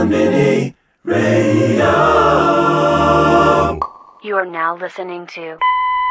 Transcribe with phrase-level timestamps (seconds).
[0.00, 0.74] One Mini
[1.04, 1.92] Radio.
[4.22, 5.58] You are now listening to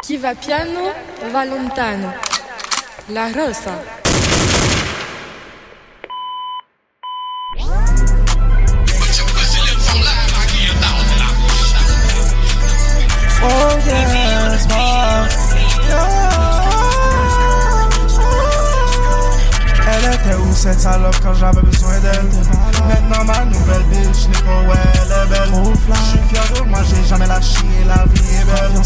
[0.06, 0.94] Chi va piano
[1.32, 2.14] va lontano.
[3.08, 3.74] La Rosa.
[13.42, 15.28] Oh yes, ma.
[19.92, 22.30] Elle était où cette salope quand j'avais besoin d'elle
[22.88, 25.50] Maintenant ma nouvelle bitch n'est pas où elle est belle
[25.94, 28.82] Je suis fier de moi, j'ai jamais lâché, la vie est belle.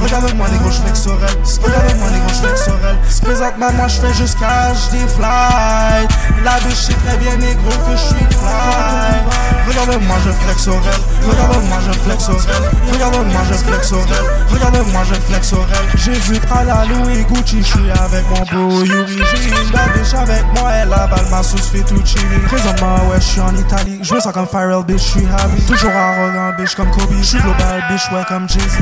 [0.00, 1.36] Regarde-moi les gros, j'flex sur elle.
[1.62, 2.98] Regarde-moi les gros, j'flex sur elle.
[3.22, 6.06] Présentement moi j'fais juste cash des fly.
[6.44, 9.20] La bitch sait très bien négro que je suis fly.
[9.68, 11.28] Regarde-moi je flex sur elle.
[11.30, 12.92] Regarde-moi je flex sur elle.
[12.92, 14.54] Regarde-moi je flex sur elle.
[14.54, 16.00] Regarde-moi je flex sur elle.
[16.00, 20.72] J'ai vu Prada, Louis, Gucci, j'suis avec mon beau Yuri J'ai une bitch avec moi,
[20.72, 23.98] elle avale ma sauce fettuccine Présentement ouais j'suis en Italie.
[24.02, 25.62] J'veux ça comme Pharrell bitch, j'suis happy.
[25.66, 27.12] Toujours arrogant bitch comme Kobe.
[27.22, 28.78] J'suis global bitch ouais comme Jay-Z.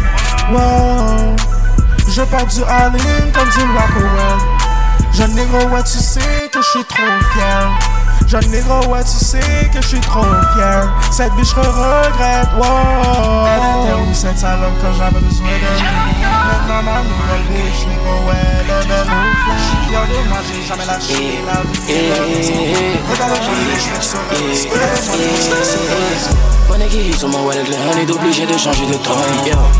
[0.51, 1.37] Wow.
[2.11, 4.39] Je porte du all-in comme du Rockawell
[5.13, 7.03] Jeune négro ouais tu sais que j'suis trop
[7.35, 7.79] fier
[8.29, 10.23] Jeune négro, ouais, tu sais que je suis trop
[10.55, 10.93] fier.
[11.11, 13.47] Cette biche regrette, wow.
[13.47, 15.83] Elle était où cette salope quand j'avais besoin d'elle?
[16.47, 19.09] Maintenant, ma nouvelle biche, négro, ouais, elle est belle.
[19.57, 23.01] Je suis fier de moi, j'ai jamais lâché la vie.
[23.11, 24.39] Regarde-moi, je fais sur elle.
[26.69, 27.29] Je fais sur.
[27.29, 29.11] Mon wallet, on est obligé de changer de temps.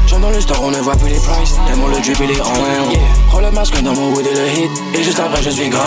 [0.07, 1.55] J'entre dans le store, on ne voit plus les prices.
[1.67, 2.91] Tellement le drip, il est on.
[2.91, 3.01] Yeah.
[3.29, 4.71] Prends le masque dans mon wood et le hit.
[4.95, 5.69] Et juste après, je suis.
[5.69, 5.79] Yeah.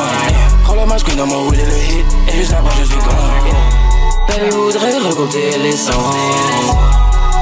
[0.64, 2.06] Prends le masque dans mon wood et le hit.
[2.28, 2.96] Et juste après, je suis.
[2.96, 3.10] Yeah.
[4.28, 5.94] Baby voudrait recompter les sangs.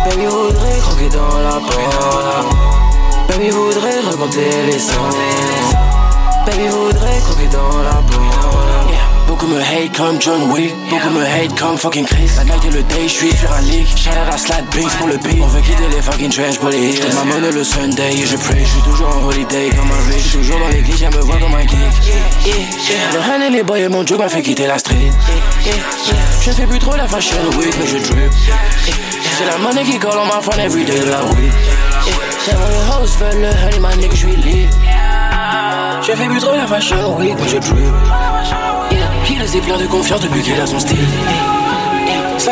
[0.09, 2.47] Baby voudrait croquer dans la porte.
[3.29, 5.09] Baby voudrait recompter les sangs.
[6.45, 7.88] Baby voudrait croquer dans la
[9.49, 12.29] me hate comme John Wick, beaucoup me hate comme fucking Chris.
[12.37, 13.87] La night et le day, j'suis sur un leak.
[13.97, 15.41] Shout out à Binks pour le beat.
[15.41, 16.99] On veut quitter les fucking trash pour les hits.
[17.15, 18.63] ma monnaie le Sunday et je pray.
[18.63, 20.31] J'suis toujours en holiday comme un rich.
[20.31, 21.73] Toujours dans l'église, j'aime me voir comme un geek.
[23.13, 25.11] Le run et les boys et mon joke m'a fait quitter la street.
[26.41, 28.31] Je fais plus trop la fashion week, mais je drip.
[29.37, 31.51] C'est la monnaie qui colle en ma phone everyday la week.
[32.45, 34.69] C'est mon host, le honey, ma nigga, j'suis.
[36.01, 37.93] Je fais plus trop la fashion week, mais je drip.
[39.29, 40.97] Il est plein de confiance depuis qu'il a son style.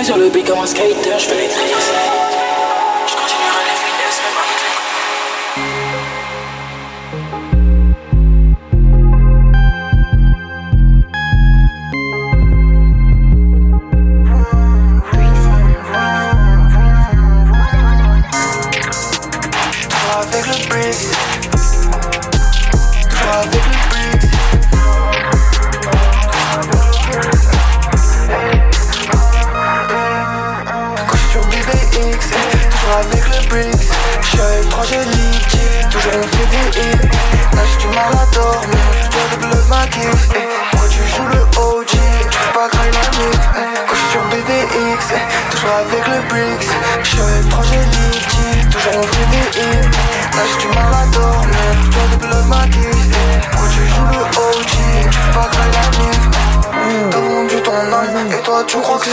[0.04, 2.27] Sur le beat comme un skater, je fais les tricks.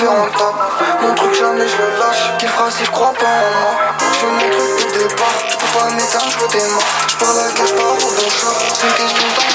[0.04, 3.74] Mon truc jamais je le lâche, qui fera si je crois pas en moi?
[4.20, 7.48] Je mon truc au départ, tu peux pas m'éteindre, je redémarre Je parle à la
[7.48, 9.48] je pars au bon chat, c'est une question de temps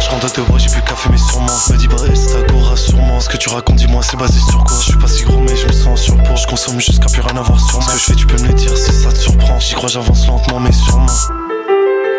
[0.00, 1.46] Je rentre de bois, j'ai plus qu'à fumer sûrement.
[1.46, 3.20] Me c'est ta go, rassure-moi.
[3.20, 4.76] Ce que tu racontes, dis-moi, c'est basé sur quoi?
[4.78, 6.36] Je suis pas si gros, mais je me sens en surpoids.
[6.36, 7.88] Je consomme jusqu'à plus rien avoir sur moi.
[7.88, 9.58] Ce que je fais, tu peux me le dire si ça te surprend.
[9.58, 11.06] J'y crois, j'avance lentement, mais sûrement.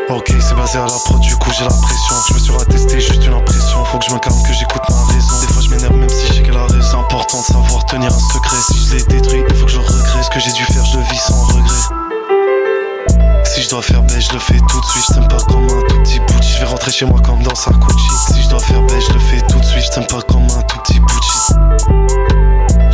[0.10, 2.16] Ok, c'est basé à la prod, du coup j'ai la pression.
[2.28, 3.86] Je me suis rattesté, juste une impression.
[3.86, 5.53] Faut que je me calme, que j'écoute ma raison.
[5.80, 7.00] Je même si j'ai qu'elle a raison.
[7.00, 8.58] Important de savoir tenir un secret.
[8.58, 10.24] Si je l'ai détruit, il faut que je regrette.
[10.24, 11.70] Ce que j'ai dû faire, je le vis sans regret.
[13.46, 15.06] Si je dois faire baie, je le fais tout de suite.
[15.10, 16.54] Je t'aime pas comme un tout petit bouchi.
[16.54, 18.34] Je vais rentrer chez moi comme dans sa Gucci.
[18.34, 19.84] Si je dois faire baie, je le fais tout de suite.
[19.96, 22.43] Je pas comme un tout petit bouchi.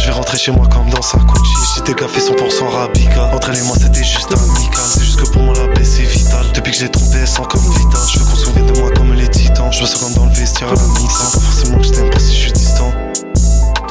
[0.09, 1.53] Je vais rentrer chez moi comme dans sa Gucci.
[1.75, 3.29] Si tes cafés 100% Rabica.
[3.31, 4.83] Entre elle et moi, c'était juste amical.
[4.83, 6.47] C'est juste que pour moi, la paix c'est vital.
[6.55, 8.01] Depuis que j'ai trompé, elle sent comme vital.
[8.11, 9.71] Je veux qu'on se souvienne de moi comme les titans.
[9.71, 11.03] Je me sens comme dans le vestiaire à la mi-temps.
[11.05, 12.91] Pas forcément que je t'aime pas si je suis distant.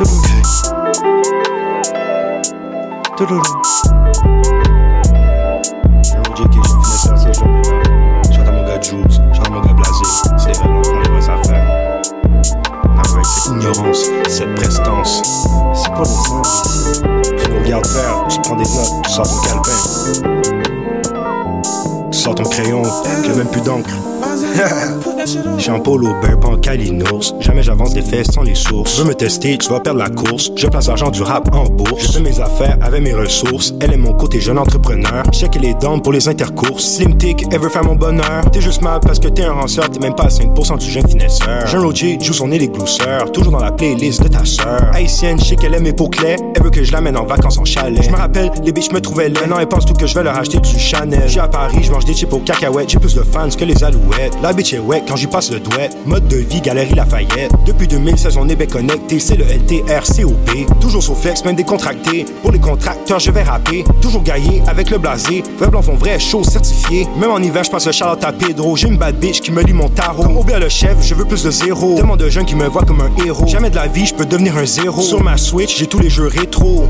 [0.01, 0.07] Ok.
[6.03, 8.23] J'ai OJ qui j'en finesse assez, j'en ai là.
[8.35, 9.07] Shout à mon gars Jules,
[13.49, 15.23] ignorance, cette prestance.
[15.75, 16.63] C'est pas le sens?
[17.43, 19.71] Tu nous regardes faire, tu prends des notes, tu sors ton calepin.
[22.11, 22.83] Tu sors ton crayon,
[23.23, 23.91] qui a même plus d'encre.
[25.19, 27.35] Pas en calinours.
[27.41, 28.97] Jamais j'avance des fesses sans les sources.
[28.97, 30.53] Je veux me tester, tu vas perdre la course.
[30.55, 32.07] Je place l'argent du rap en bourse.
[32.07, 33.75] Je fais mes affaires avec mes ressources.
[33.81, 35.25] Elle est mon côté jeune entrepreneur.
[35.33, 36.85] Je qu'elle est dents pour les intercourses.
[36.85, 38.49] Slim Tick, elle veut faire mon bonheur.
[38.53, 39.91] T'es juste mal parce que t'es un ranceur.
[39.91, 41.67] T'es même pas à 5% du jeune finesseur.
[41.67, 43.33] Jean OG joue son nez les glousseurs.
[43.33, 44.91] Toujours dans la playlist de ta sœur.
[44.93, 46.37] Haïtienne, je sais qu'elle aime mes clés.
[46.55, 48.03] Elle veut que je l'amène en vacances en chalet.
[48.03, 49.41] Je me rappelle, les bitches me trouvaient là.
[49.41, 51.25] Maintenant, elles pensent tout que je vais leur acheter du Chanel.
[51.27, 52.91] J'suis à Paris, je mange des chips aux cacahuètes.
[52.91, 54.37] J'ai plus de fans que les alouettes.
[54.43, 55.97] La bitch est ouais quand j'y passe le douette.
[56.07, 57.51] Mode de vie, galerie Lafayette.
[57.67, 59.19] Depuis 2016, on est bien connecté.
[59.19, 60.81] C'est le LTRCOP.
[60.81, 62.25] Toujours sur flex, même décontracté.
[62.43, 63.85] Pour les contracteurs, je vais rapper.
[64.01, 65.43] Toujours gaillé avec le blasé.
[65.59, 67.07] Vrais blancs font vrai, chaud, certifié.
[67.19, 68.77] Même en hiver, je passe le charlotte à Pedro.
[68.77, 70.23] J'ai une bad bitch qui me lit mon tarot.
[70.23, 71.97] Comme Aubert le chef, je veux plus de zéro.
[71.97, 73.47] Tellement de jeunes qui me voient comme un héros.
[73.47, 75.03] Jamais de la vie, je peux devenir un zéro.
[75.03, 76.87] Sur ma Switch, j'ai tous les jeux rétro.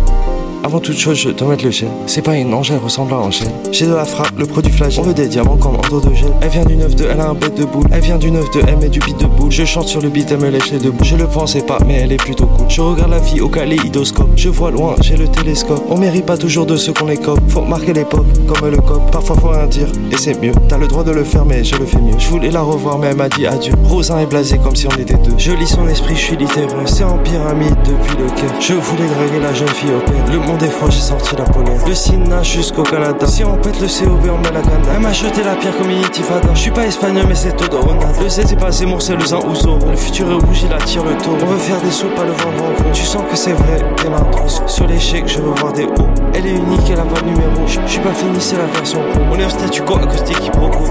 [0.64, 1.88] Avant toute chose, je dois mettre le gel.
[2.06, 3.48] C'est pas une ange, elle ressemble à Angèle.
[3.70, 5.04] J'ai de la frappe, le produit flagelle.
[5.04, 6.32] On veut des diamants comme en de gel.
[6.42, 7.86] Elle vient du 9 de, elle a un bête de boule.
[7.92, 9.52] Elle vient du 9 de, elle met du beat de boule.
[9.52, 11.06] Je chante sur le beat, elle me lèche les deux boules.
[11.06, 12.66] Je le pensais pas, mais elle est plutôt cool.
[12.68, 14.30] Je regarde la vie au kaléidoscope.
[14.36, 15.82] Je vois loin, j'ai le télescope.
[15.88, 17.40] On mérite pas toujours de ce qu'on cop.
[17.48, 19.10] Faut marquer l'époque, comme le cop.
[19.12, 20.52] Parfois faut rien dire, et c'est mieux.
[20.68, 22.18] T'as le droit de le faire, mais je le fais mieux.
[22.18, 23.72] Je voulais la revoir, mais elle m'a dit adieu.
[23.84, 25.32] Rosin est blasé comme si on était deux.
[25.38, 26.68] Je lis son esprit, je suis littéraire.
[26.86, 28.60] C'est en pyramide depuis le cœur.
[28.60, 30.24] Je voulais draguer la jeune fille au père.
[30.56, 31.78] Est froid, j'ai sorti la Pologne.
[31.86, 33.26] De Sina jusqu'au Canada.
[33.26, 34.94] Si on pète le COB, on met la gana.
[34.94, 36.48] Elle m'a jeté la pierre comme une intifada.
[36.54, 37.80] Je suis pas espagnol, mais c'est todo
[38.22, 39.78] Le C, c'est pas Zemmour, c'est le Zan Ouzo.
[39.90, 41.36] Le futur est rouge, il attire le taux.
[41.42, 42.90] On veut faire des sous, pas le vendre en gros.
[42.92, 44.46] Tu sens que c'est vrai, t'es l'intro.
[44.66, 46.08] Sur l'échec, je veux voir des hauts.
[46.34, 47.66] Elle est unique, elle a pas de numéro.
[47.66, 49.20] Je suis pas fini, c'est la version pro.
[49.32, 50.84] On est au statu quo, acoustique, quiproquo.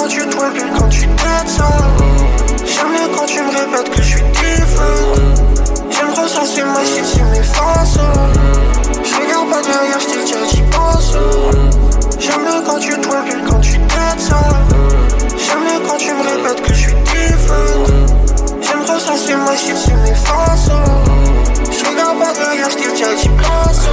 [0.00, 1.06] Quand tu twerk quand tu
[1.46, 1.68] ça.
[2.64, 5.34] J'aime quand tu me répètes que je suis différent.
[5.90, 7.98] J'aime ressasser ma shit, c'est mes faces.
[9.04, 11.16] Je regarde pas derrière, je t'ai déjà j'y pense.
[12.18, 13.78] J'aime quand tu twerk quand tu
[14.16, 14.40] ça.
[15.36, 17.84] J'aime quand tu me répètes que je suis différent.
[18.62, 20.70] J'aime ressasser ma shit, c'est mes faces.
[21.70, 23.86] Je regarde pas derrière, je t'ai déjà j'y pense.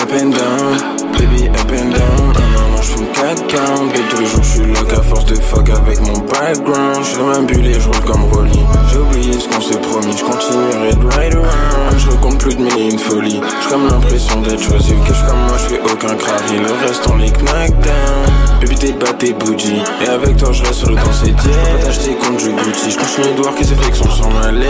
[0.00, 2.45] Up and down, baby up and down.
[2.86, 3.92] Je fume 4 pounds.
[3.94, 7.04] Et tous les jours, je suis lock à force de fuck avec mon background.
[7.04, 8.60] Je dans même bulle et je roule comme Rolly.
[8.90, 11.98] J'ai oublié ce qu'on s'est promis, je continuerai de ride around.
[11.98, 13.40] Je recompte plus de mille une folie.
[13.62, 14.94] J'ai comme l'impression d'être choisi.
[15.06, 16.58] Cache comme moi, je fais aucun cravi.
[16.58, 18.60] Le reste, on les knock down.
[18.60, 19.82] Baby, t'es bas, t'es bougie.
[20.04, 22.52] Et avec toi, je reste sur le temps, c'est Je peux pas t'acheter contre du
[22.52, 22.90] Gucci.
[22.90, 24.66] Je continue de voir que ces flexions sont malaise.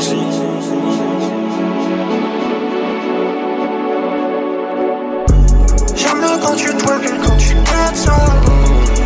[0.00, 0.45] J'aime
[6.46, 7.56] quand tu twerk quand tu
[7.94, 8.16] ça.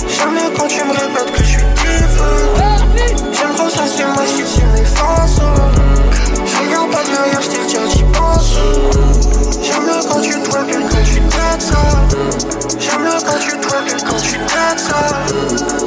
[0.08, 2.76] J'aime quand tu me répètes que je suis différent.
[3.32, 5.40] J'aime ressasser ma shit, c'est mes faces.
[6.44, 8.56] Je regarde pas derrière, je t'ai déjà j'y pense.
[9.62, 11.20] J'aime quand tu twerk quand tu
[11.60, 11.82] ça.
[12.78, 14.38] J'aime quand tu twerk quand tu
[14.76, 15.00] ça.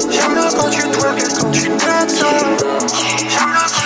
[0.10, 1.72] J'aime quand tu twerk quand tu
[2.08, 2.28] ça.
[3.30, 3.83] J'aime quand tu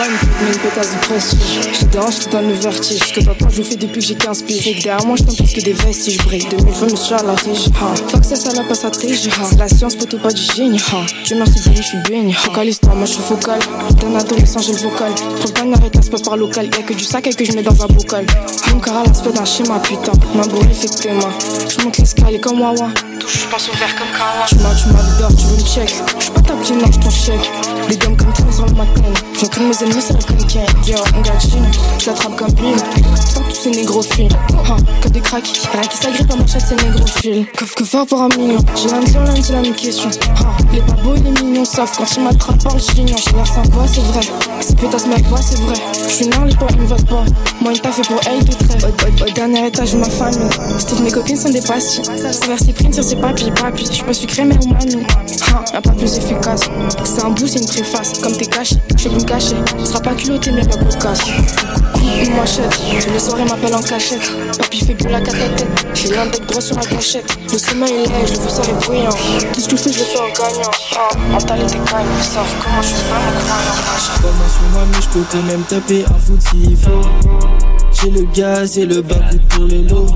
[0.00, 1.60] Je pas pute, mais une pétasse de prestige.
[1.78, 3.00] Je dérange, je te donne le vertige.
[3.08, 4.66] Je te vois pas, je le fais depuis que j'ai 15 piges.
[4.66, 6.16] Et que derrière moi, je t'en plus que des vestiges.
[6.24, 7.68] Break 2000 fois, je suis à la riche.
[7.80, 7.94] Ha.
[8.08, 9.14] Fuck ça, ça la passe à tes.
[9.14, 10.80] C'est la science, pour tout pas du génie.
[10.92, 11.04] Ha.
[11.24, 12.32] Dieu merci, baby, je suis béni.
[12.32, 13.58] Focalise-toi, moi je suis focal.
[14.00, 15.12] D'un adolescent, j'ai le vocal.
[15.14, 16.66] Pour le dernier état, ça passe par local.
[16.66, 18.24] Y'a que du sac et que je mets dans un bocal.
[18.72, 20.12] Mon car à l'aspect d'un schéma, putain.
[20.34, 21.34] Ma brûlée fait que tes mains.
[21.68, 22.88] Je monte l'escalier comme Wawa.
[23.18, 24.46] Touche, je passe au vert comme Kawa.
[24.48, 25.94] Tu m'as, tu m'as tu veux me check.
[26.18, 27.50] Je suis pas ta petite, non, je ton chèque.
[27.88, 29.02] Les gommes comme les ans le matin.
[29.38, 29.60] J'ai que
[29.94, 30.66] mes ennemis, c'est la cocaine.
[30.86, 31.66] Yo, on gatine.
[31.98, 32.76] J'attrape comme Bill.
[33.34, 34.28] Tant que tous ces négrophiles.
[34.68, 35.60] Ha, que des cracks.
[35.72, 37.46] Rien qui s'agrippe à ma chatte, c'est négrophiles.
[37.58, 38.58] Coffre que faire pour un million.
[38.76, 40.08] J'ai on lundi, la même question.
[40.08, 41.64] Ha, il est pas beau, il est mignon.
[41.64, 43.16] Sauf quand il m'attrape par le chignon.
[43.24, 44.20] J'ai l'air sympa, c'est vrai.
[44.60, 45.74] Ces pétasses m'aiment pas, c'est vrai.
[46.08, 47.24] J'suis nard, les porcs, ils me votent pas.
[47.60, 48.78] Moi, une taf fait pour elle, de trait.
[48.84, 50.38] Au, au- au dernier étage, ma famille.
[50.88, 52.02] Toutes mes copines sont des pastilles.
[52.04, 53.86] C'est vers ses primes sur ses papilles, papilles.
[53.90, 55.04] J'suis pas sucré, mais manie.
[55.52, 56.60] Ha, y'a pas plus efficace.
[57.04, 58.18] C'est un bout, c'est une préface.
[58.22, 59.56] Comme t'es caché, je peux me cacher.
[59.84, 61.20] Sera pas culotté, mais pas cocasse.
[62.22, 62.70] Une machette,
[63.00, 64.30] tous les soirées m'appellent en cachette.
[64.58, 65.66] Papy fait plus la tête.
[65.94, 67.36] J'ai l'index droit sur la gâchette.
[67.50, 69.10] Le sommeil il est, je le veux ça bruyant.
[69.52, 70.70] Tout ce que je fais, je fais en gagnant.
[70.96, 73.78] Ah, mentalité calme, ils savent comment je suis vraiment croyant.
[74.48, 76.38] Sur moi, mais je peux quand même taper un faut.
[77.92, 80.06] J'ai le gaz et le bagout pour les lots.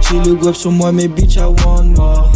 [0.00, 2.30] J'ai le guap sur moi, mais bitch, I want more.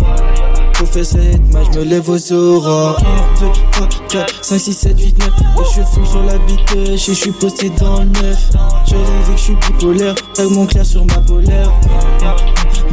[0.77, 2.99] Pour faire cette match, je me lève aux aurores.
[3.41, 5.29] 1, 2, 3, 4, 5, 6, 7, 8, 9.
[5.29, 8.51] Et je fume sur la bite, je suis posté dans le neuf.
[8.87, 11.73] Je dit que je suis bipolaire, tag mon clair sur ma polaire.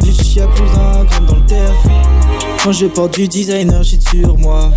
[0.00, 1.74] Bitch, y'a plus d'un gramme dans le terre.
[2.62, 4.70] Quand je porte du designer, j'ai sur moi.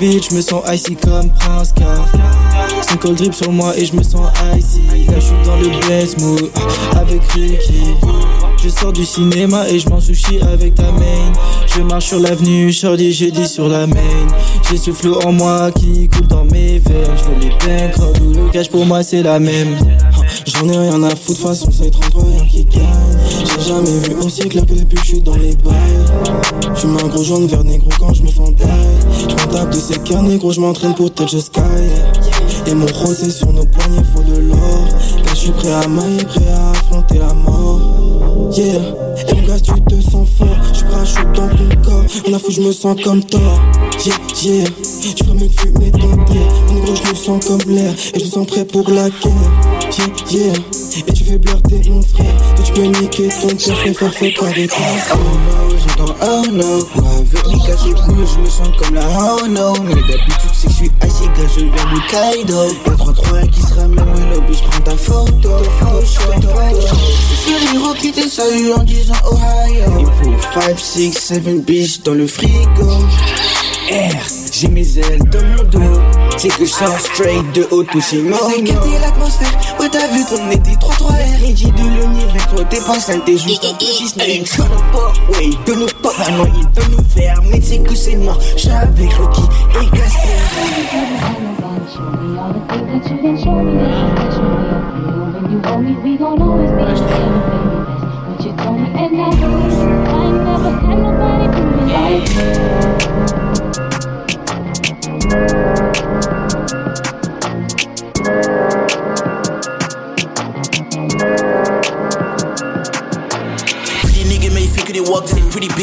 [0.00, 2.08] Bitch, me sens icy comme Prince car
[2.86, 4.80] C'est cold drip sur moi et je me sens icy.
[5.06, 6.50] Là, je suis dans le best mood
[6.96, 7.94] avec Ricky.
[8.62, 11.32] Je sors du cinéma et je m'en sushi avec ta main.
[11.66, 14.26] Je marche sur l'avenue, shorty, je dis sur la main.
[14.70, 17.16] J'ai ce flot en moi qui coule dans mes veines.
[17.16, 19.76] Je veux les peindre, ou le cash pour moi c'est la même.
[20.46, 22.84] J'en ai rien à foutre, façon c'est 33 rien qui gagne.
[23.28, 25.74] J'ai jamais vu aussi clair que depuis que je suis dans les bails.
[26.76, 28.68] Je un gros jaune vers négro quand je me taille.
[29.28, 31.60] Je tape de ces cœurs négro, je m'entraîne pour touch the sky.
[32.66, 34.88] Et mon c'est sur nos poignets, faut de l'or.
[35.24, 37.80] Car je suis prêt à mailler, prêt à affronter la mort.
[38.56, 40.48] Yeah, et mon gars, tu te sens fort.
[40.72, 42.04] Je shoot dans ton corps.
[42.28, 43.40] On a fou, je me sens comme toi.
[44.04, 44.64] Yeah, yeah,
[45.16, 46.40] je mieux de fumer ton pied.
[46.68, 47.94] Mon négro, je me sens comme l'air.
[48.14, 49.32] Et je me sens prêt pour la guerre.
[49.98, 50.52] Yeah, yeah,
[51.08, 52.34] et tu fais blurter mon frère.
[52.56, 56.88] Toi, tu peux niquer ton père, fais faire fait quoi Oh no, j'entends oh no.
[56.94, 59.72] Moi, avec les gars, je me sens comme la oh no.
[59.84, 62.64] Mais d'habitude, c'est que je suis assis, gars, je viens du Kaido.
[62.86, 65.50] Y'a 3-3 qui se ramène, oui, lobby, je prends ta photo.
[65.80, 66.48] Photo, photo.
[67.44, 69.98] C'est l'héros qui te salue en disant Ohio.
[69.98, 72.88] Il faut 5, 6, 7 bitch dans le frigo.
[73.90, 74.16] R,
[74.52, 76.00] j'ai mes ailes dans mon dos.
[76.36, 80.50] C'est que je sors straight de haut toucher mon T'as l'atmosphère, ouais t'as vu qu'on
[80.50, 81.48] était 3-3 R.
[81.48, 84.46] Et dit de l'univers, toi t'es pas sale, t'es juste un petit snake.
[84.46, 87.40] Son pas, ouais, il peut nous pas, non, il peut nous faire.
[87.50, 89.42] Mais c'est que c'est Rocky
[89.80, 90.44] et Casper.
[101.94, 102.83] life.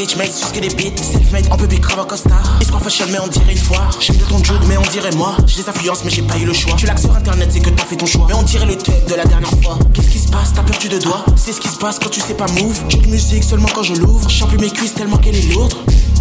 [0.01, 0.31] Bitch, mec,
[0.61, 1.03] des beats.
[1.03, 2.57] Self-made, on peut be grave en costard.
[2.59, 3.95] Espoir fashion, mais on dirait une foire.
[3.99, 5.35] J'aime de ton jude, mais on dirait moi.
[5.45, 6.75] J'ai des influences, mais j'ai pas eu le choix.
[6.75, 8.25] Tu l'as sur internet, c'est que t'as fait ton choix.
[8.27, 9.77] Mais on dirait le tech de la dernière fois.
[9.93, 10.53] Qu'est-ce qui se passe?
[10.55, 12.81] T'as perdu de doigts C'est ce qui se passe quand tu sais pas move.
[12.89, 14.27] J'ai de musique seulement quand je l'ouvre.
[14.29, 15.75] J'en plus mes cuisses tellement qu'elle est lourde.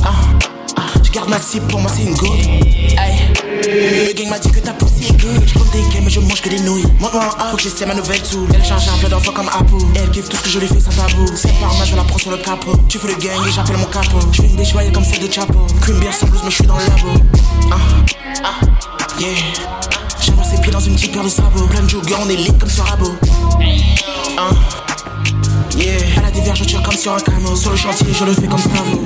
[0.04, 0.49] Ah, je
[1.12, 2.46] garde ma cible, pour moi c'est une goutte.
[3.66, 5.42] Le gang m'a dit que ta poussée est good.
[5.46, 6.86] Je des games mais je mange que des nouilles.
[6.98, 8.48] Montre-moi en A, faut que j'essaie ma nouvelle tool.
[8.54, 9.74] Elle change un peu d'enfants comme Apu.
[9.94, 11.26] Elle kiffe tout ce que je lui fais sans tabou.
[11.34, 12.72] C'est par moi, je la prends sur le capot.
[12.88, 14.18] Tu fais le gang et j'appelle mon capot.
[14.32, 15.66] Je une biche comme celle de Chapo.
[15.80, 17.08] Cream beer sans blues, mais je suis dans le labo.
[17.70, 17.76] Ah,
[18.44, 18.60] ah,
[19.20, 19.28] yeah.
[20.20, 21.66] J'avance ses pieds dans une petite paire de sabots.
[21.68, 23.12] Plein de joggers, on est lit comme sur Rabo.
[24.38, 24.50] Ah,
[25.76, 26.18] yeah.
[26.18, 27.54] À la déverge, je tire comme sur un camo.
[27.54, 29.00] Sur le chantier, je le fais comme Stavo.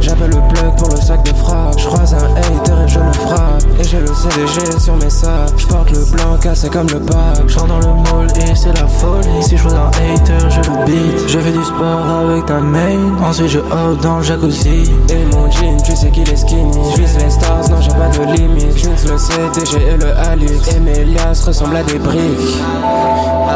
[0.00, 1.71] J'appelle le plug pour le sac de frappe.
[1.82, 3.62] Je croise un hater et je le frappe.
[3.80, 5.50] Et j'ai le CDG sur mes sacs.
[5.56, 7.42] Je porte le blanc cassé comme le pack.
[7.48, 9.42] Je dans le mall et c'est la folie.
[9.42, 11.28] Si je vois un hater, je le beat.
[11.28, 13.18] Je fais du sport avec ta main.
[13.24, 14.92] Ensuite je hop dans le jacuzzi.
[15.10, 16.78] Et mon jean, tu sais qu'il est skinny.
[16.94, 18.78] Je les stars, non j'ai pas de limite.
[18.78, 20.68] Je le CDG et le Alix.
[20.68, 22.62] Et mes liasses ressemblent à des briques.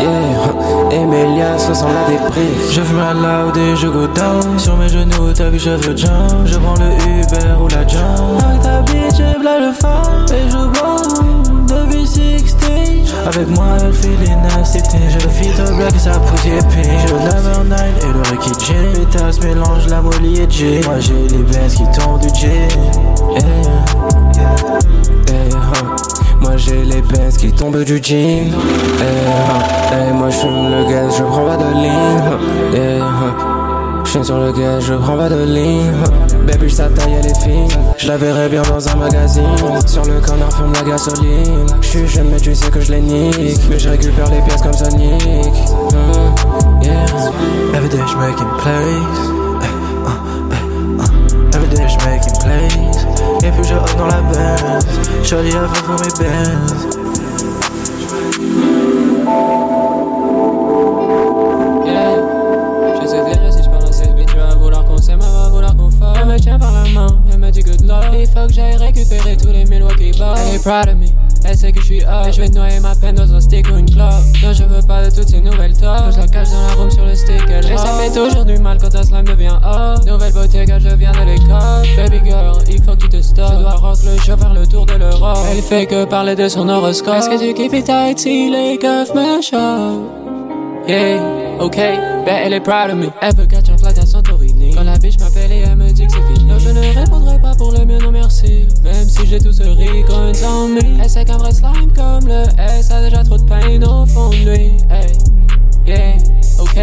[0.01, 1.57] Yeah, et mes à
[2.11, 2.71] des briques.
[2.71, 4.59] Je fume à loud et je go down.
[4.59, 6.45] Sur mes genoux, t'as vu, je veux jump.
[6.45, 8.16] Je prends le Uber ou la jump.
[8.17, 10.27] Avec ta bitch, j'ai plein le phare.
[10.31, 10.89] Et je go
[11.69, 12.57] depuis 16.
[13.27, 16.89] Avec moi, elle les nasty J'ai le fit au black et sa pousse épée.
[17.01, 18.73] J'ai le number 9 et le Ricky J.
[18.95, 20.81] Les tasses mélangent la molly et J.
[20.85, 22.47] Moi, j'ai les bains qui tombent du J.
[22.47, 23.43] Yeah.
[24.37, 26.07] Yeah.
[26.41, 28.53] Moi j'ai les bains qui tombent du jean.
[29.01, 30.13] Yeah.
[30.15, 33.56] Moi je fume le gaz, je prends pas de ligne.
[34.07, 35.93] Je sur le gaz, je prends pas de ligne.
[36.47, 37.69] Baby, sa taille elle est fine.
[37.99, 39.45] Je la verrai bien dans un magazine.
[39.87, 41.67] Sur le corner, fume la gasoline.
[41.81, 43.61] Je suis jeune, mais tu sais que je les nique.
[43.69, 45.23] Mais je récupère les pièces comme Sonic.
[45.93, 47.05] Mm, yeah.
[47.75, 49.21] Everyday, je make in place.
[49.61, 49.71] Uh,
[50.07, 50.23] uh,
[51.03, 51.57] uh.
[51.57, 53.07] Everyday, je make in place.
[53.43, 54.87] Et puis je hop dans la baisse.
[55.25, 56.96] Shorty a fait pour mes bands.
[68.47, 70.39] Que j'aille récupérer tous les Milwaukee Bucks.
[70.49, 71.07] Elle est proud of me,
[71.45, 72.27] elle sait que je suis up.
[72.29, 74.13] Et je vais noyer ma peine dans un stick ou une clope.
[74.43, 76.15] Non, je veux pas de toutes ces nouvelles tops.
[76.15, 78.59] Je la cache dans la room sur le stick, elle Et ça fait toujours du
[78.59, 80.05] mal quand ta slime devient up.
[80.07, 81.87] Nouvelle beauté, car je viens de l'école.
[81.97, 83.53] Baby girl, il faut que tu te stops.
[83.53, 85.39] Je dois rock le show, faire le tour de l'Europe.
[85.51, 87.17] Elle fait que parler de son horoscope.
[87.17, 89.41] Est-ce que tu keep it tight si les keufs me?
[90.89, 91.21] Yeah,
[91.59, 93.09] ok, ben elle est proud of me.
[93.21, 93.47] Elle veut
[99.25, 100.81] j'ai tout ce recon sans me.
[101.03, 104.31] Elle sait qu'un vrai slime comme le S a déjà trop de pain au fond
[104.31, 104.73] de lui.
[104.91, 105.07] Hey,
[105.87, 106.17] yeah,
[106.59, 106.75] ok,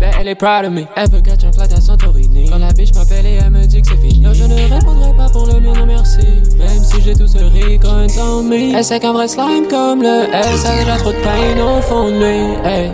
[0.00, 0.84] ben Elle est proud of me.
[0.96, 2.48] Elle veut catch un flight à Santorini.
[2.48, 4.24] Quand la bitch m'appelle et elle me dit que c'est fini.
[4.24, 6.26] Yo, je ne répondrai pas pour le mien, non merci.
[6.58, 8.76] Même si j'ai tout ce recon on me.
[8.76, 12.08] Elle sait qu'un vrai slime comme le S, a déjà trop de peine au fond
[12.08, 12.56] de lui.
[12.64, 12.90] Hey.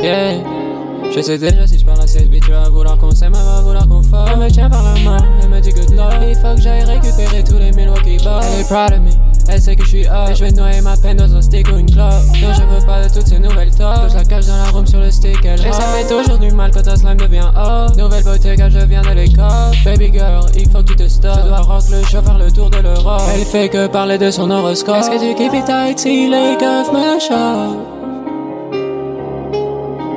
[0.00, 0.42] Yeah.
[1.14, 3.44] Je sais déjà si je parle à cette bitch, elle va vouloir qu'on s'aime, elle
[3.44, 4.30] va vouloir qu'on fasse.
[4.32, 5.18] Elle me tient par la main,
[6.28, 8.44] Il faut que j'aille récupérer tous les Milwaukee Bucks.
[8.54, 9.10] Elle est proud of me,
[9.48, 10.30] elle sait que je suis up.
[10.30, 12.12] Et je vais noyer ma peine dans un stick ou une clope.
[12.40, 14.10] Non, je veux pas de toutes ces nouvelles tops.
[14.10, 16.50] Je la cache dans la room sur le stick, elle Et ça fait toujours du
[16.50, 17.96] mal quand ta slime devient up.
[17.96, 19.72] Nouvelle beauté quand je viens de l'école.
[19.84, 21.40] Baby girl, il faut que tu te stops.
[21.42, 23.22] Je dois rock le show, faire le tour de l'Europe.
[23.34, 24.96] Elle fait que parler de son horoscope.
[24.96, 27.02] Est-ce que tu keep it tight si les keufs me?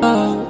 [0.03, 0.44] Ah.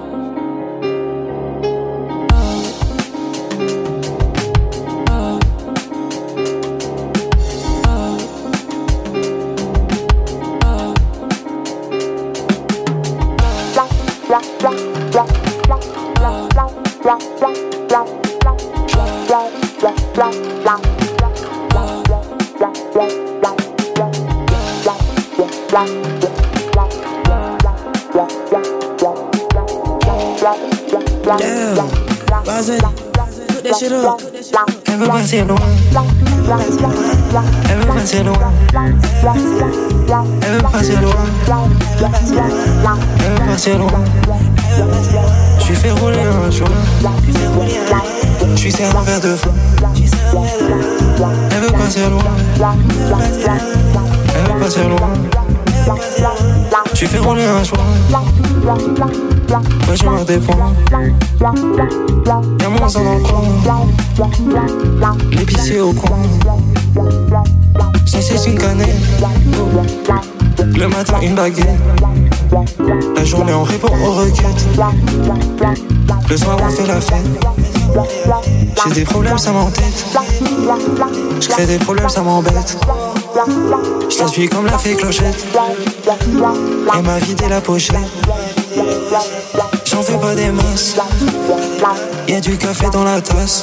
[73.15, 74.65] La journée, on répond aux requêtes.
[76.27, 77.17] Le soir, on fait la fête.
[78.83, 80.05] J'ai des problèmes, ça m'entête.
[81.39, 82.77] Je crée des problèmes, ça m'embête.
[84.09, 85.45] Je la suis comme la fée clochette.
[86.95, 87.95] Elle m'a vidé la pochette.
[89.85, 90.95] J'en fais pas des masses.
[92.27, 93.61] Y'a du café dans la tasse.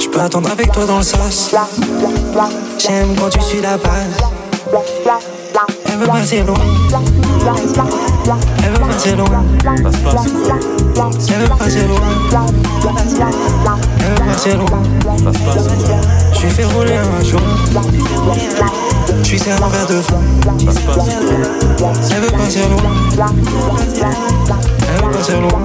[0.00, 1.54] Je peux attendre avec toi dans le sas.
[2.78, 4.37] J'aime quand tu suis la base.
[6.00, 6.54] Elle veut passer loin.
[8.62, 9.26] Elle veut passer loin.
[9.64, 11.98] Elle veut passer loin.
[13.98, 14.82] Elle veut passer loin.
[16.34, 17.40] Je fait rouler un joint.
[19.24, 20.20] Je suis un verre de fond.
[22.10, 22.92] Elle veut passer loin.
[24.88, 25.62] Elle veut passer loin.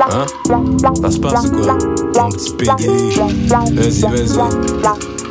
[0.00, 0.26] Hein
[1.02, 1.76] Ça se passe quoi
[2.14, 2.88] Mon petit PD
[3.76, 5.21] Vas-y, vas-y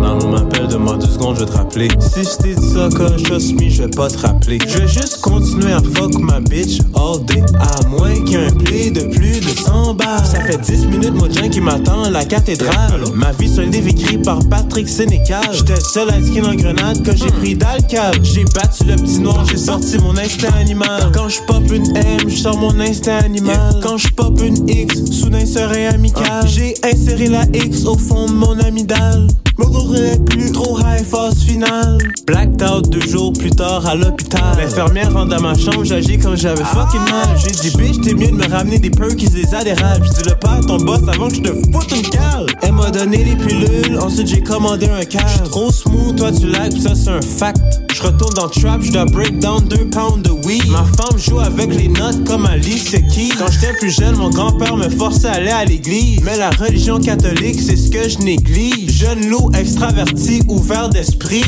[0.00, 1.88] Non, on m'appelle, demande deux secondes, je vais te rappeler.
[2.00, 4.58] Si je t'ai dit ça quand je me, je vais pas te rappeler.
[4.66, 7.42] Je vais juste continuer à fuck ma bitch all day.
[7.60, 10.24] À moins qu'il y ait un play de plus de 100 bars.
[10.24, 13.02] Ça fait 10 minutes, moi, Jean qui m'attend à la cathédrale.
[13.14, 15.44] Ma vie sur un livre écrit par Patrick Sénécal.
[15.52, 18.14] J'étais seul à skin en grenade que j'ai pris d'alcal.
[18.22, 21.12] J'ai battu le petit noir, j'ai sorti mon instinct animal.
[21.12, 23.80] Quand je pop une M, je sors mon instinct animal.
[23.82, 26.46] Quand je pop une X, soudain serait amical.
[26.46, 29.28] J'ai inséré la X au fond de mon amygdale.
[29.58, 31.98] Me plus trop high phase final.
[32.26, 34.56] Blacked out deux jours plus tard à l'hôpital.
[34.58, 37.36] L'infirmière rentre dans ma chambre, j'agis comme j'avais fucking mal.
[37.36, 40.06] J'ai dit, bitch, t'es mieux de me ramener des perks et des adhérables.
[40.06, 42.46] J'ai dit le pas à ton boss avant que je te foute une cale.
[42.62, 45.48] Elle m'a donné les pilules, ensuite j'ai commandé un câble.
[45.50, 47.60] Trop smooth, toi tu lag, pis ça c'est un fact.
[47.92, 50.66] Je retourne dans le trap, je dois break down deux pounds de weed.
[50.70, 53.32] Ma femme joue avec les notes comme Alice Keys.
[53.38, 56.20] Quand j'étais plus jeune, mon grand-père me forçait à aller à l'église.
[56.24, 58.90] Mais la religion catholique, c'est ce que je néglige.
[58.90, 60.40] Jeune loup extraverti,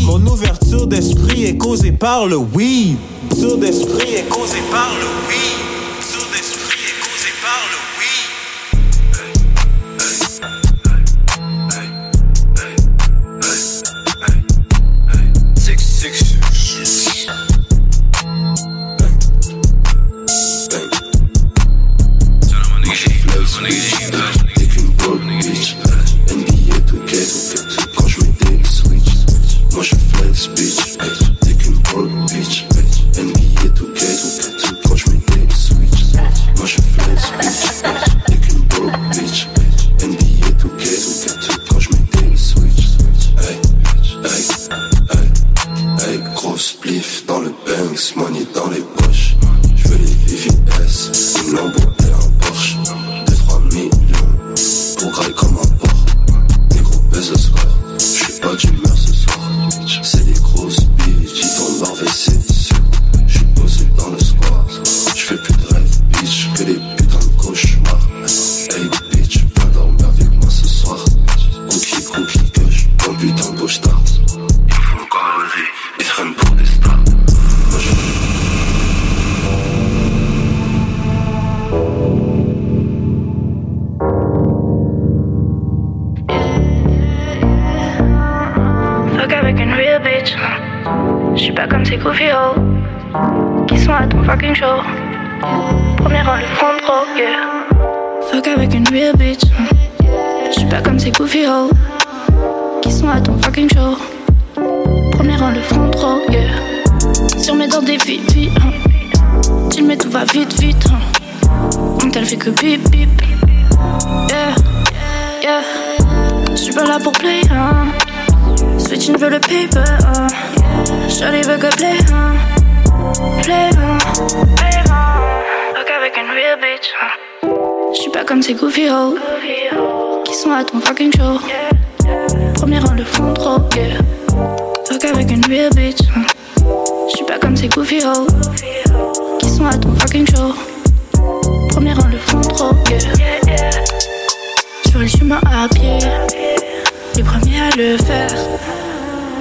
[0.03, 2.97] Mon ouverture d'esprit est causée par le weed.
[3.31, 5.74] Ouverture d'esprit est causée par le weed.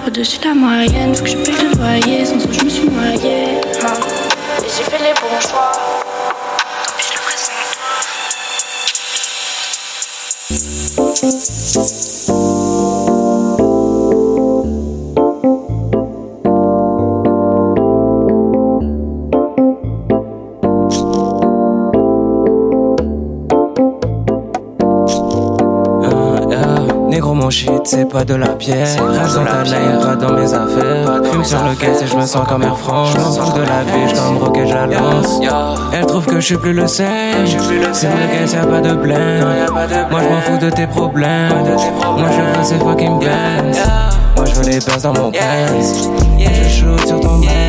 [0.06, 2.89] Au-dessus de la moyenne, faut que je paye le loyer, sans ça je me suis
[2.89, 3.62] noyé.
[3.82, 3.93] Hein.
[4.60, 5.71] Et j'ai fait les bons choix.
[27.86, 28.88] C'est pas de la pierre.
[28.88, 31.24] Reste dans ta pas dans mes affaires.
[31.32, 33.12] Fume sur le caisse et je me sens comme Air France.
[33.13, 35.39] Je m'en fous de la bitch comme Rocket j'avance
[35.91, 37.46] Elle trouve que je suis plus le same.
[37.48, 39.46] Sur le caisse y'a pas de blême.
[40.12, 41.50] Moi je m'en fous de tes problèmes.
[41.50, 43.80] Moi je veux ces fucking bands.
[44.36, 45.38] Moi je veux les bases dans mon pants
[46.39, 47.62] Et je shoot sur ton main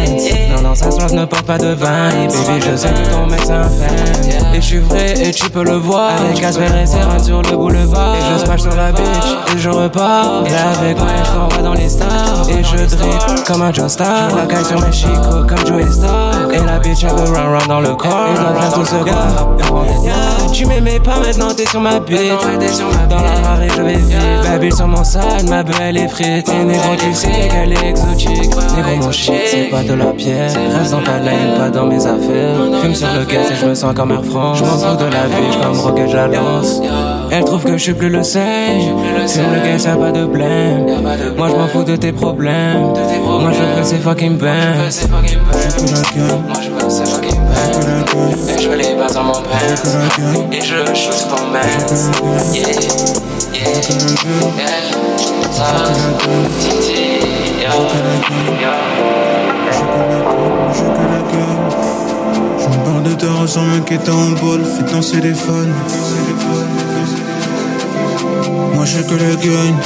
[0.83, 3.27] Non non ça se ne porte pas de vin Et baby je sais que ton
[3.27, 6.13] mec c'est un fan Et je suis vrai et tu peux le voir.
[6.21, 8.17] Avec Asper et Serra sur le boulevard.
[8.17, 10.45] Et je smash sur la bitch et je repars.
[10.47, 12.49] Et avec moi je t'envoie dans les stars.
[12.49, 14.35] Et je drip comme un Joe Star.
[14.35, 16.51] La caille sur mes chicots comme Joey Star.
[16.53, 18.29] Et la bitch elle veut run run dans le corps.
[18.33, 22.19] Et doit faire tout ce quoi Tu m'aimais pas maintenant t'es sur ma bite.
[23.09, 26.49] Dans la rare et je vais vite Baby sur mon sale ma belle est frite.
[26.49, 28.55] Et négro tu sais qu'elle est exotique.
[28.77, 32.07] Négro mon shit c'est pas de la pierre Reste dans ta lane pas dans mes
[32.07, 32.81] affaires.
[32.83, 34.59] Fume sur le caisse et je me sens comme Air France.
[34.59, 36.81] Je m'en fous de la bitch comme Rocket j'avance
[37.31, 38.45] Elle trouve que je suis plus le same.
[39.27, 40.87] Fume le caisse y'a pas de blême.
[41.37, 42.93] Moi je m'en fous de tes problèmes.
[43.25, 44.49] Moi je veux ces fucking bands.
[44.91, 46.39] Je la gueule.
[46.47, 47.55] Moi je veux ces fucking bands.
[48.49, 51.63] Et je les bases dans mon pants Et je shoot sur ton man
[52.53, 53.35] Yeah, yeah, yeah.
[55.51, 55.67] Ça,
[56.59, 57.21] Titi,
[63.25, 65.53] de ta sans m'inquiéter en bol, fais les fans.
[68.75, 69.77] Moi je que le gagne,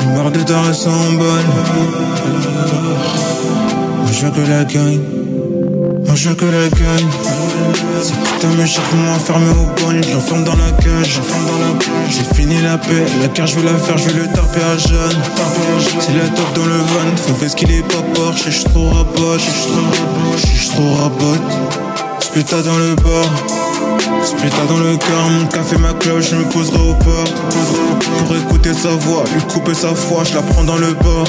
[0.00, 0.54] je me barre de ta
[1.18, 1.50] bonne.
[3.98, 5.00] Moi je que la gagne,
[6.06, 7.10] moi je que la gagne.
[8.02, 11.20] Ces putains me cherchent pour m'enfermer au bon, j'enferme dans la cage,
[12.08, 14.78] J'ai fini la paix, la carte je vais la faire, je vais le taper à
[14.78, 15.20] jeune.
[16.00, 18.64] C'est la top dans le van, faut faire ce qu'il est pas Porsche, je suis
[18.64, 21.89] trop rabot, je suis trop rabot.
[22.30, 23.24] Sputa dans le bar,
[24.24, 27.24] Sputa dans le car, mon café, ma cloche, je me poserai au port.
[28.24, 31.26] Pour écouter sa voix, lui couper sa foi, je la prends dans le bord.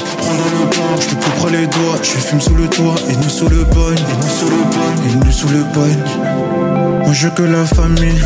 [1.00, 3.98] Je te couperai les doigts, je fume sous le toit, et nous sous le bogne,
[3.98, 7.04] et nous sous le bogne, et nous sous le bogne.
[7.04, 8.22] Moi je que la famille,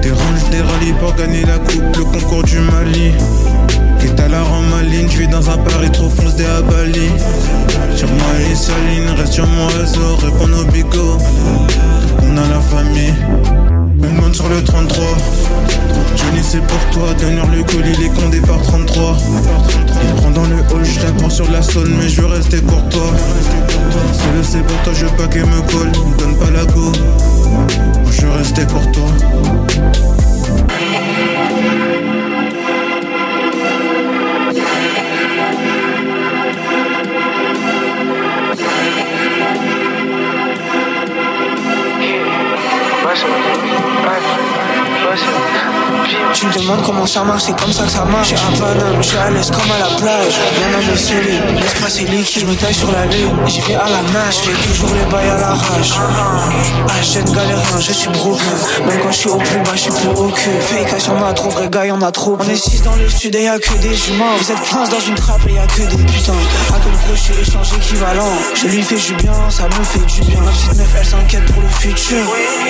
[0.00, 3.10] des ranges, des rallyes pour gagner la coupe, le concours du Mali.
[4.00, 7.10] Quitte à la rendre ma ligne, je dans un Paris trop fonce des Bali.
[7.96, 11.18] Sur moi les salines, reste sur mon réseau, réponds au bigot.
[12.22, 13.14] On a la famille,
[13.94, 15.04] même monde sur le 33.
[16.16, 19.16] Johnny c'est pour toi, tenir le colis, les condés par 33.
[20.02, 23.10] Il prend dans le hall, je sur la zone, mais je veux rester pour toi.
[24.12, 26.64] C'est le c'est pour toi, je veux pas qu'elle me colle, me donne pas la
[26.66, 26.92] go.
[28.10, 29.04] Je veux rester pour toi.
[43.20, 44.67] Right.
[46.34, 48.28] Tu me demandes comment ça marche, c'est comme ça que ça marche.
[48.28, 50.34] J'ai un Paname, je suis à l'aise comme à la plage.
[50.56, 52.42] Mon âme est solide, l'espace est liquide.
[52.42, 54.34] Je me taille sur la lune, j'y vais à la nage.
[54.44, 55.92] Je fais toujours les bails à la rage.
[56.88, 58.46] Ah, je ne galère rien, je suis broken.
[58.86, 60.50] Même quand je suis au plus bas, je suis plus au cul.
[60.60, 62.36] Fake cash, y'en a trop, vrai gars, y'en a trop.
[62.38, 64.36] On est 6 dans le sud et y'a que des humains.
[64.38, 66.32] Vous êtes 15 dans une trappe et y'a que des putains.
[66.68, 68.32] À ton crochet, échange équivalent.
[68.54, 70.40] Je lui fais du bien, ça me fait du bien.
[70.44, 72.24] La petite meuf, elle s'inquiète pour le futur.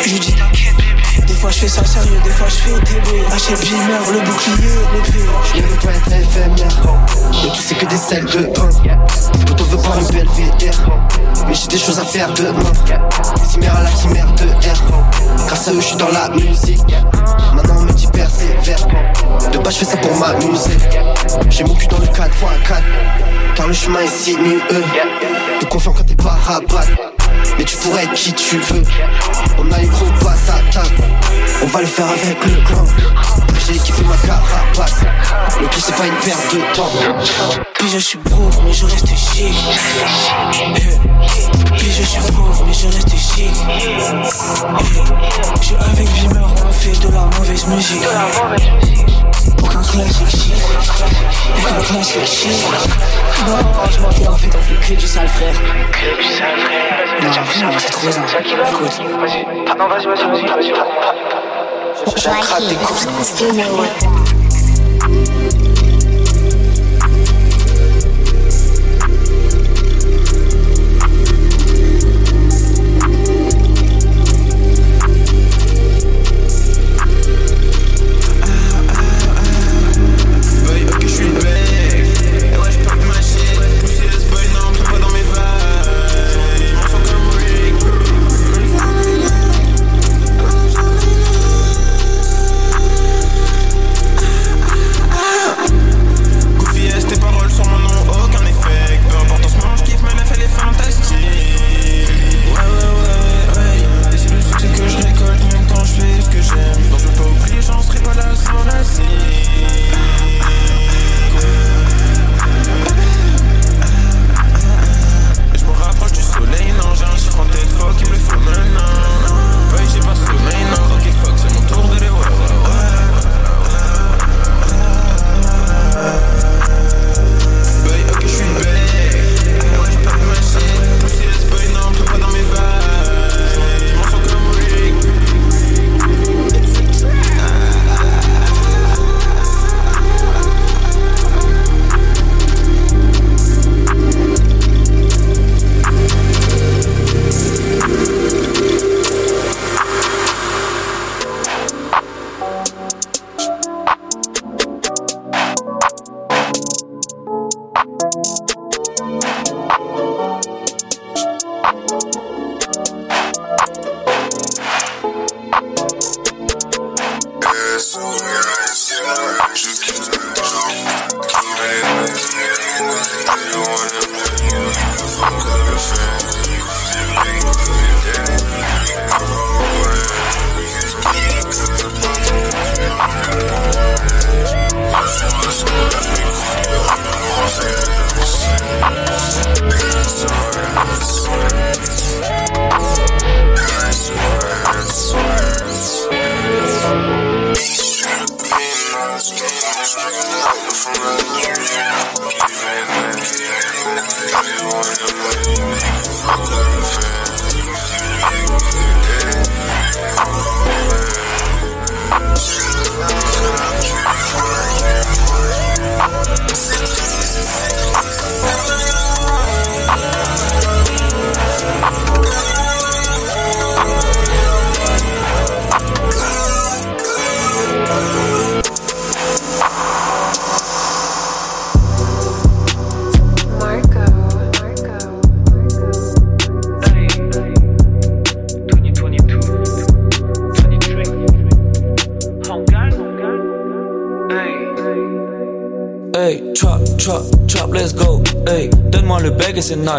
[0.04, 0.97] Je lui dis t'inquiète.
[1.26, 3.32] Des fois, je fais ça sérieux, des fois je fais TB.
[3.32, 5.26] Haché Beamer, le bouclier, l'épée.
[5.54, 6.76] Je veux pas être éphémère.
[7.42, 8.68] Mais tu sais que des selles de pain.
[9.46, 10.76] Plutôt veut pas une belle VDR.
[11.46, 12.72] Mais j'ai des choses à faire demain.
[13.48, 15.46] Cimer à la chimère de R.
[15.46, 16.80] Grâce à eux, je suis dans la musique.
[17.54, 18.86] Maintenant, on me dit persévère.
[19.52, 20.76] De bas, je fais ça pour m'amuser.
[21.50, 22.82] J'ai mon cul dans le 4x4.
[23.54, 24.60] Car le chemin est sinueux.
[25.60, 27.17] De confiant quand t'es pas rabat.
[27.58, 28.82] Mais tu pourrais être qui tu veux.
[29.58, 30.94] On a les gros passes à table.
[31.62, 32.84] On va le faire avec le clan.
[33.68, 35.04] J'ai équipé ma carapace.
[35.60, 36.88] Le plus c'est pas une perte de temps.
[37.74, 39.54] Puis je suis pauvre, mais je reste chic.
[40.74, 41.76] Eh.
[41.76, 43.50] Puis je suis pauvre, mais je reste chic.
[43.68, 43.82] Eh.
[45.60, 48.08] Je suis avec Beamer, on fait de la mauvaise musique.
[49.62, 50.54] Aucun classique chic.
[51.58, 52.64] Aucun classique chic.
[53.46, 53.56] Non,
[53.90, 55.54] je m'en en fait, on fait que du sale frère.
[55.92, 57.70] Que du sale frère.
[57.70, 58.28] Non, c'est trop simple.
[58.40, 59.00] Écoute.
[59.78, 61.57] Non, vas-y, vas-y, vas-y, vas-y.
[62.16, 63.06] J'attrape des courses.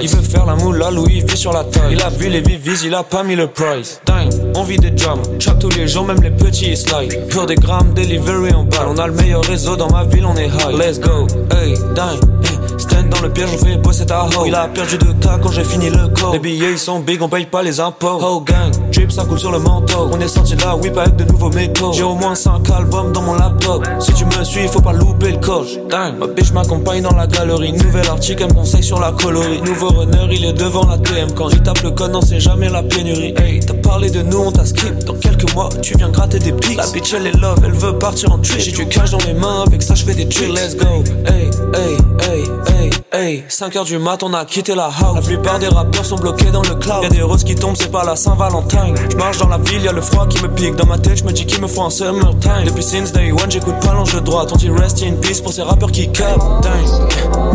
[0.01, 1.93] Il veut faire la moule, là, Louis vit sur la taille.
[1.93, 4.01] Il a vu les vivis, il a pas mis le price.
[4.05, 5.21] Dingue, on vit des jams.
[5.39, 7.27] Trap tous les jours, même les petits slide.
[7.29, 8.87] Pour des grammes, delivery en balle.
[8.87, 10.75] On a le meilleur réseau dans ma ville, on est high.
[10.77, 11.27] Let's go.
[11.51, 12.19] Hey, dingue.
[12.43, 14.47] Hey, stand dans le piège, on fait bosser ta hoe.
[14.47, 16.33] Il a perdu de tas quand j'ai fini le code.
[16.33, 18.19] Les billets ils sont big, on paye pas les impôts.
[18.21, 18.71] Oh gang,
[19.09, 20.09] ça coule sur le manteau.
[20.11, 21.91] On est sorti de là, whip avec de nouveaux métaux.
[21.93, 23.87] J'ai au moins 5 albums dans mon laptop.
[23.99, 25.77] Si tu me suis, faut pas louper le coche.
[25.89, 27.73] Dingue, ma bitch m'accompagne dans la galerie.
[27.73, 29.61] Nouvel article, elle me conseille sur la colorie.
[29.61, 31.31] Nouveau runner, il est devant la TM.
[31.33, 33.33] Quand il tape le code, non, c'est jamais la pénurie.
[33.37, 35.05] Hey, t'as parlé de nous, on t'a skip.
[35.05, 36.77] Dans quelques mois, tu viens gratter des pics.
[36.77, 38.59] La bitch, elle est love, elle veut partir en trip.
[38.59, 40.49] J'ai du cash dans les mains, avec ça, je fais des tricks.
[40.49, 41.03] Let's go.
[41.25, 42.89] Hey, hey, hey, hey.
[43.11, 45.15] hey, 5h du mat, on a quitté la house.
[45.15, 47.03] La plupart des rappeurs sont bloqués dans le cloud.
[47.03, 48.88] Y'a des roses qui tombent, c'est pas la Saint-Valentin.
[49.09, 50.75] Je marche dans la ville, y'a le froid qui me pique.
[50.75, 52.65] Dans ma tête, je me dis qu'il me faut un summertime.
[52.65, 54.49] Depuis since day one, j'écoute pas l'ange de droite.
[54.53, 56.43] On dit rest in peace pour ces rappeurs qui capent.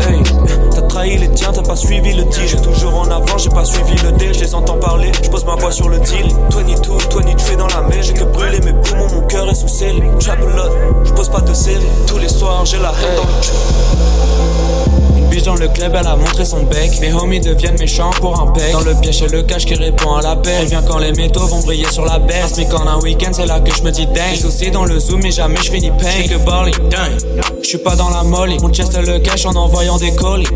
[0.01, 0.23] Hey,
[0.71, 2.47] t'as trahi les tiens, t'as pas suivi le deal.
[2.47, 4.35] J'ai toujours en avant, j'ai pas suivi le deal.
[4.35, 6.29] Je les entends parler, je pose ma voix sur le deal.
[6.51, 10.03] 22, 22 dans la mer, j'ai que brûler mes poumons, mon cœur est sous scellé.
[10.21, 10.39] Trap
[11.05, 11.85] je pose pas de série.
[12.07, 14.64] Tous les soirs, j'ai la haine dans le
[15.35, 16.93] Biche dans le club, elle a montré son bec.
[17.01, 18.71] Mes homies deviennent méchants pour un bec.
[18.71, 20.53] Dans le piège, c'est le cache qui répond à l'appel.
[20.61, 22.53] Elle vient quand les métaux vont briller sur la baisse.
[22.57, 24.39] Mais quand un week-end, c'est là que je me dis dingue.
[24.61, 26.29] J'ai dans le zoom, mais jamais je finis pain.
[26.29, 26.71] que Barley,
[27.61, 28.59] Je suis pas dans la molly.
[28.63, 30.47] On chest le cache en envoyant des colis.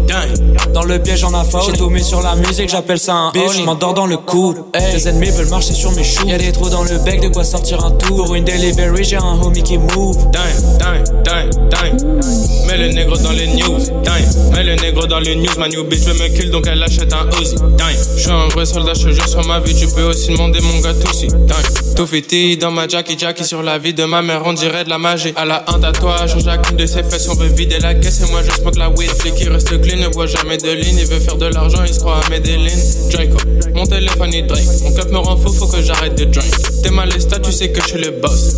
[0.73, 3.65] Dans le piège, en a J'ai tout mis sur la musique, j'appelle ça un bitch.
[3.65, 4.59] M'endors dans le coude.
[4.93, 6.29] Les ennemis veulent marcher sur mes choux.
[6.29, 8.27] Y'a des trous dans le bec, de quoi sortir un tour.
[8.27, 10.19] Pour une delivery, j'ai un homie qui move.
[10.31, 12.29] Dang, dang, dang, dang.
[12.69, 13.79] Mets le négro dans les news.
[14.05, 15.49] Dang, mets le négro dans les news.
[15.59, 17.25] Ma new bitch veut me kill, donc elle achète un.
[17.25, 19.75] Dang, je suis un vrai soldat, je jure sur ma vie.
[19.75, 21.27] Tu peux aussi demander mon gâteau si.
[21.29, 24.85] Dang, tout fiti dans ma Jackie Jackie sur la vie de ma mère, on dirait
[24.85, 25.33] de la magie.
[25.37, 28.31] À la un tatouage sur chacune de ses fesses, on veut vider la caisse et
[28.31, 29.11] moi je smoke la weed.
[29.11, 30.99] Flic qui reste clean, ne voit jamais de ligne.
[30.99, 32.77] Il veut faire de l'argent, il se croit à Medellin.
[33.11, 33.39] Draco,
[33.75, 34.69] mon téléphone il drink.
[34.83, 36.53] Mon cup me rend fou, faut que j'arrête de drink.
[36.83, 38.55] T'es mal tu sais que je suis le boss.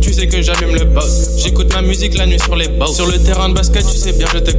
[0.00, 1.30] Tu sais que j'allume le boss.
[1.38, 2.94] J'écoute ma musique la nuit sur les boss.
[2.94, 4.50] Sur le terrain de basket, tu sais bien, je te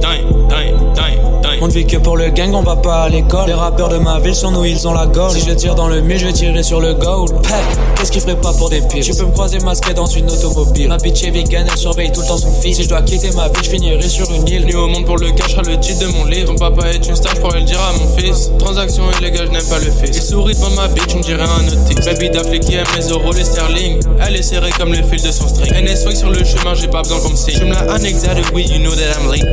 [0.00, 1.37] dang, dang, dang.
[1.60, 3.48] On ne vit que pour le gang, on va pas à l'école.
[3.48, 5.32] Les rappeurs de ma ville sur nous, ils ont la gold.
[5.32, 7.32] Si je tire dans le mille, je vais tirer sur le gold.
[7.96, 9.02] qu'est-ce qu'il ferait pas pour des piles?
[9.02, 10.88] Tu peux me croiser masqué dans une automobile.
[10.88, 12.76] Ma bitch est vegan, elle surveille tout le temps son fils.
[12.76, 14.62] Si je dois quitter ma vie, je finirai sur une île.
[14.62, 16.54] Venu au monde pour le cash, le titre de mon livre.
[16.54, 18.50] Ton papa est une star, je pourrais le dire à mon fils.
[18.58, 20.16] Transaction illégale, je n'aime pas le fils.
[20.16, 22.04] Il sourit devant ma bitch, on dirait un autiste.
[22.04, 23.98] Baby Daphne qui aime les euros, les sterling.
[24.24, 25.72] Elle est serrée comme le fil de son string.
[25.74, 27.56] NS sur le chemin, j'ai pas besoin qu'on me signe.
[27.58, 29.44] Je me la anexade, oui, you know that I'm late.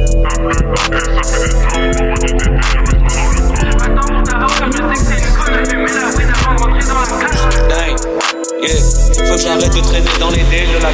[1.96, 2.04] Yeah,
[9.26, 10.90] faut que j'arrête de traîner dans les dés de la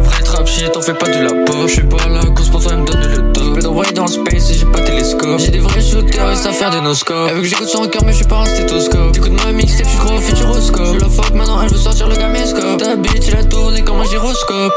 [0.00, 1.70] Vrai trap shit, on fait pas de la poche.
[1.70, 3.40] Je suis pas là, cause pour toi, me donne le dos.
[3.50, 5.40] J'peux d'envoyer dans le space et j'ai pas télescope.
[5.40, 7.30] J'ai des vrais shooters et ça faire des noscopes.
[7.30, 9.10] Elle que j'écoute son cœur, mais je suis pas un stéthoscope.
[9.12, 10.94] T'écoutes ma mixtape, j'suis gros futuroscope.
[10.94, 12.78] Je la fuck maintenant, elle veut sortir le caméscope.
[12.78, 14.72] Ta bitch, elle a tourné comme un gyroscope.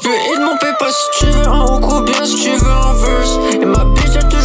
[0.00, 2.70] Tu peux hit mon paper si tu veux un hook ou bien si tu veux
[2.70, 3.38] un verse.
[3.52, 4.39] Et ma bitch a toujours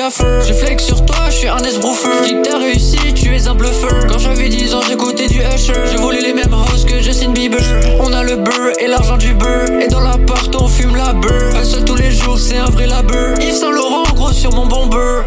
[0.00, 2.22] Je flex sur toi, je suis un esbroufeur.
[2.22, 4.06] Dis que t'as réussi, tu es un bluffeur.
[4.08, 5.72] Quand j'avais 10 ans, j'écoutais du Usher.
[5.90, 7.58] Je voulais les mêmes hosts que Justin Bieber.
[7.98, 9.80] On a le beurre et l'argent du beurre.
[9.80, 11.56] Et dans l'appart, on fume la beurre.
[11.56, 13.40] Un seul tous les jours, c'est un vrai labeur.
[13.40, 15.22] Yves Saint Laurent, gros sur mon bomber.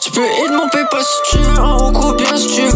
[0.00, 2.73] Tu peux hit mon paper si tu veux un ou bien si tu veux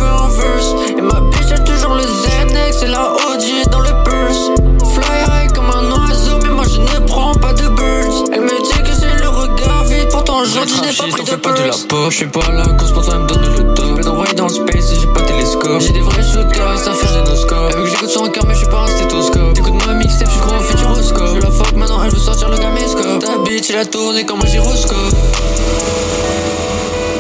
[11.29, 13.23] je n'ai pas de de la poche, je suis pas là, cause pour toi elle
[13.23, 13.97] me donne le top.
[13.99, 15.81] Je d'envoyer dans le space et j'ai pas télescope.
[15.81, 17.71] J'ai des vrais shooters et ça fait génoscope.
[17.71, 19.55] Elle veut que j'écoute son cœur, mais je suis pas un stéthoscope.
[19.55, 21.37] T'écoutes ma mixtape, je suis gros au futuroscope.
[21.37, 23.19] Je la fuck maintenant, elle veut sortir le caméscope.
[23.19, 25.15] Ta bitch, elle a tourné comme un gyroscope.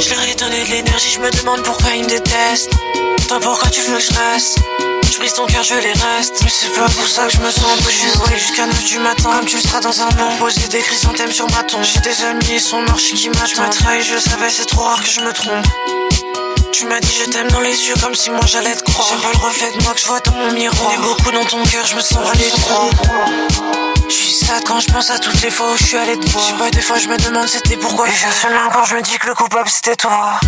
[0.00, 2.70] Je leur ai donné de l'énergie, je me demande pourquoi ils me détestent.
[3.28, 4.59] Toi, pourquoi tu veux que je reste?
[5.18, 6.44] Je brise ton cœur, je les reste.
[6.44, 9.30] Mais c'est pas pour ça que je me sens bouche jusqu'à 9 du matin.
[9.32, 10.36] Comme tu le seras dans un an.
[10.38, 11.82] Poser des chrysanthèmes sur ma tombe.
[11.82, 13.72] J'ai des amis, ils sont morts, qui m'attendent.
[13.72, 15.66] Je trahi, je savais, c'est trop rare que je me trompe.
[16.70, 19.08] Tu m'as dit je t'aime dans les yeux comme si moi j'allais te croire.
[19.08, 20.92] J'aime pas le reflet de moi que je vois dans mon miroir.
[20.92, 22.88] On est beaucoup dans ton cœur, je me sens aller trop.
[24.08, 26.28] Je suis sad quand je pense à toutes les fois où je suis allé te
[26.28, 26.44] voir.
[26.44, 28.06] Je sais pas, des fois je me demande c'était pourquoi.
[28.06, 30.38] Et seulement quand je me dis que le coupable c'était toi.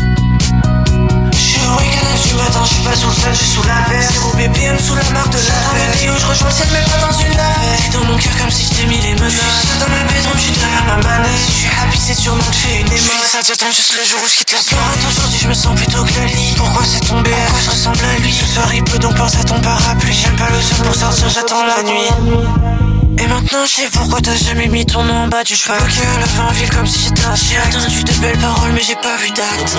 [2.40, 4.10] Matin, je suis pas sous le sol, je suis sous la verre.
[4.10, 6.84] Zéro BPM sous la marque de la Dans le où je rejoins le ciel, mais
[6.88, 7.80] pas dans une navette.
[7.84, 9.32] T'es dans mon cœur comme si je t'ai mis les menaces.
[9.32, 11.38] Je suis dans ma bedroom, je suis derrière ma manette.
[11.38, 13.28] Si je suis happy, c'est sûrement que je fais une émaille.
[13.30, 15.04] Ça j'attends juste le jour où je quitte la planète.
[15.08, 16.54] Aujourd'hui, je me sens plutôt que le lit.
[16.56, 18.32] Pourquoi c'est tombé Pourquoi je ressemble à lui?
[18.32, 20.14] Ce soir, il pleut donc pense à ton parapluie.
[20.14, 22.89] J'aime pas le sol pour sortir, j'attends la nuit.
[23.22, 25.98] Et maintenant je sais pourquoi t'as jamais mis ton nom en bas du cheval Ok
[26.16, 28.96] à la fin ville comme si j'étais un J'ai attendu de belles paroles mais j'ai
[28.96, 29.76] pas vu date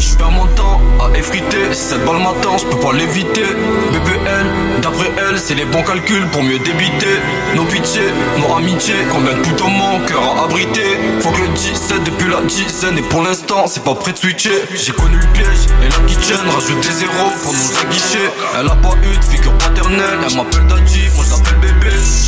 [0.00, 3.44] Je perds mon temps à effriter Cette balle m'attend, je peux pas l'éviter.
[3.92, 4.46] BBL,
[4.82, 7.20] d'après elle, c'est les bons calculs pour mieux débiter.
[7.54, 12.04] Nos pitiés, nos amitiés, combien de putains mon cœur a abrité Faut que le 17
[12.04, 14.62] depuis la dizaine Et pour l'instant, c'est pas prêt de switcher.
[14.74, 18.30] J'ai connu le piège et la kitchen Rajoute des zéros pour nous aguicher.
[18.58, 21.60] Elle a pas eu de figure paternelle Elle m'appelle Daddy, moi je l'appelle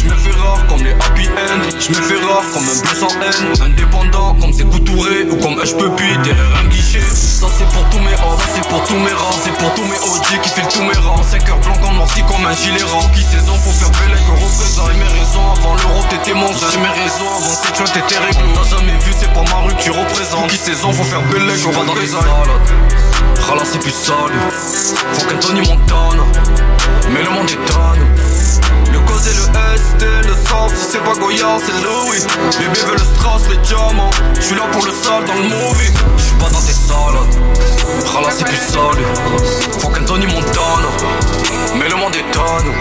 [0.09, 1.68] Je me fais rare comme les happy end.
[1.78, 3.70] Je me fais rare comme un bleu sans haine.
[3.70, 7.98] Indépendant comme c'est Touré Ou comme peux puis derrière un guichet Ça c'est pour tous
[7.98, 10.82] mes hommes, c'est pour tous mes rangs C'est pour tous mes OG qui fait tout
[10.82, 11.22] mes rangs.
[11.22, 13.06] 5 heures blanc en noirci comme un gilet rang.
[13.14, 16.88] Qui saison pour faire belle que représente mes raisons avant l'euro t'étais mon J'ai mes
[16.88, 19.90] raisons avant cette fois t'étais réglo T'as jamais vu c'est pas ma rue que tu
[19.90, 20.48] représentes.
[20.48, 22.48] Qui saison faut faire belle que va dans les salades
[23.46, 24.16] Rala c'est plus sale
[25.12, 26.24] Faut qu'Anthony Montana.
[27.11, 28.07] Mais le monde étonne le
[29.26, 29.42] et le
[29.76, 32.20] ST, le sens, si c'est pas Goya, c'est Louis.
[32.58, 34.10] Bébé veut le strass, les diamants.
[34.40, 35.92] J'suis là pour le sale dans le movie.
[36.16, 37.34] J'suis pas dans tes salades
[38.06, 39.02] Rala c'est plus sale
[39.80, 40.88] Faut qu'Anthony Montana.
[41.76, 42.72] Mais le monde étonne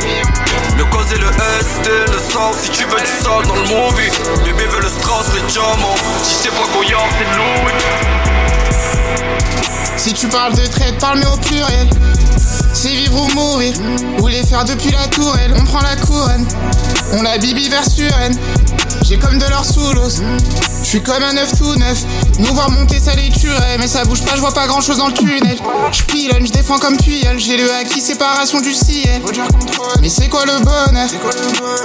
[0.77, 4.11] Le cause et le ST, le sens, si tu veux du sale dans le movie.
[4.45, 5.95] Bébé veut le strass, les diamants.
[6.23, 7.73] Si c'est pas Goya, c'est Louis.
[9.97, 11.89] Si tu parles de traite, parle-moi au pluriel
[12.77, 13.73] c'est vivre ou mourir,
[14.19, 15.53] ou les faire depuis la tourelle.
[15.59, 16.45] On prend la couronne,
[17.13, 17.83] on la bibi vers.
[19.03, 20.21] J'ai comme de l'or sous l'os,
[20.83, 22.03] je suis comme un œuf tout neuf.
[22.39, 24.97] Nous voir monter, ça les tuerait, mais ça bouge pas, je vois pas grand chose
[24.97, 25.57] dans le tunnel.
[25.91, 29.21] Je pilonne, je défends comme tuile, j'ai le acquis, séparation du ciel.
[30.01, 31.07] Mais c'est quoi le bonheur?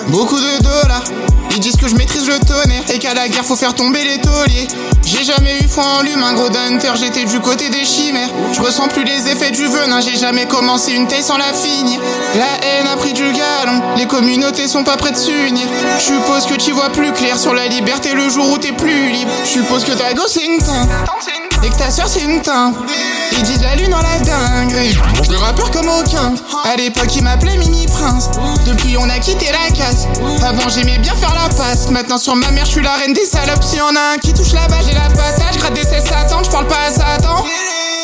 [0.08, 1.04] Beaucoup de dollars.
[1.52, 4.20] Ils disent que je maîtrise le tonnerre et qu'à la guerre faut faire tomber les
[4.20, 4.68] tauliers.
[5.04, 8.28] J'ai jamais eu foi en l'humain, gros hunter, j'étais du côté des chimères.
[8.52, 12.00] Je ressens plus les effets du venin, j'ai jamais commencé une taille sans la finir.
[12.34, 15.66] La haine a pris du galon, les communautés sont pas prêtes de s'unir.
[15.98, 19.10] Je suppose que tu vois plus clair sur la liberté le jour où t'es plus
[19.10, 19.30] libre.
[19.44, 20.38] Je suppose que ta gosse
[21.64, 22.74] et que ta soeur c'est une teinte.
[23.32, 24.96] Ils disent la lune dans la dinguerie.
[25.28, 26.34] Je rappeur comme aucun.
[26.64, 28.28] À l'époque, ils m'appelaient Mimi Prince.
[28.66, 30.06] Depuis, on a quitté la casse.
[30.42, 31.88] Avant, j'aimais bien faire la passe.
[31.90, 33.64] Maintenant, sur ma mère, je suis la reine des salopes.
[33.64, 35.54] Si y'en a un qui touche la balle, j'ai la patate.
[35.54, 37.44] Je gratte des cesses à je parle pas à Satan.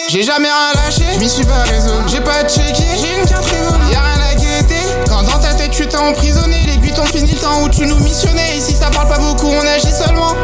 [0.08, 1.92] J'ai jamais rien lâché, je m'y suis pas réseau.
[2.06, 3.44] J'ai pas checké, j'ai une carte.
[3.92, 4.80] Y'a rien à guetter.
[5.06, 7.84] Quand dans ta tête tu t'es emprisonné, les buts ont fini le temps où tu
[7.86, 8.56] nous missionnais.
[8.56, 10.34] Ici ça parle pas beaucoup, on agit seulement.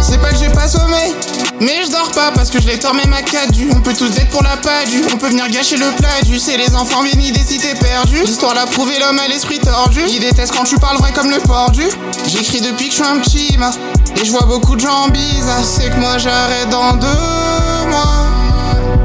[0.00, 1.16] C'est pas que j'ai pas sommeil,
[1.60, 3.20] mais je dors pas parce que je les tords même à
[3.52, 3.70] du.
[3.74, 4.56] On peut tous être pour la
[4.86, 5.02] du.
[5.12, 6.38] On peut venir gâcher le plat du.
[6.38, 8.22] C'est les enfants bénis des cités perdues.
[8.24, 10.00] L'histoire l'a prouvé, l'homme a l'esprit tordu.
[10.08, 11.84] Il déteste quand tu parles vrai comme le pordu.
[12.26, 13.70] J'écris depuis que je suis un petit ma.
[14.16, 15.64] Et je vois beaucoup de gens bizarres.
[15.64, 18.26] C'est que moi j'arrête dans deux mois.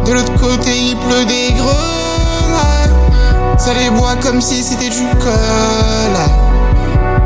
[0.06, 3.60] De l'autre côté, il pleut des grenades.
[3.60, 6.16] Ça les boit comme si c'était du col.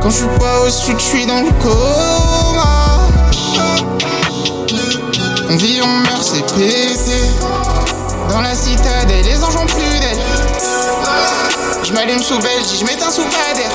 [0.02, 3.10] Quand je suis pas au sud, je suis dans le coma.
[5.52, 7.22] On vit, on meurt, c'est pété.
[8.30, 10.20] Dans la citadelle, les anges ont plus d'aile.
[11.84, 13.68] Je m'allume sous Belgique, je m'éteins sous Kader.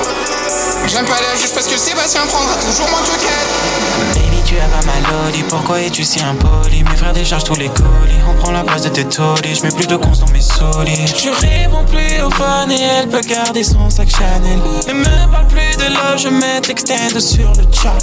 [0.87, 5.81] J'aime pas la juge parce que Sébastien prendra toujours moins que 4 pas loli Pourquoi
[5.81, 6.83] es-tu si impoli?
[6.83, 8.19] Mes frères déchargent tous les colis.
[8.29, 11.07] On prend la place de tes tolis Je mets plus de cons dans mes solis
[11.07, 14.59] Je réponds plus au phone et elle peut garder son sac Chanel.
[14.87, 17.97] Ne me parle plus de là Je mets l'extend sur le chat.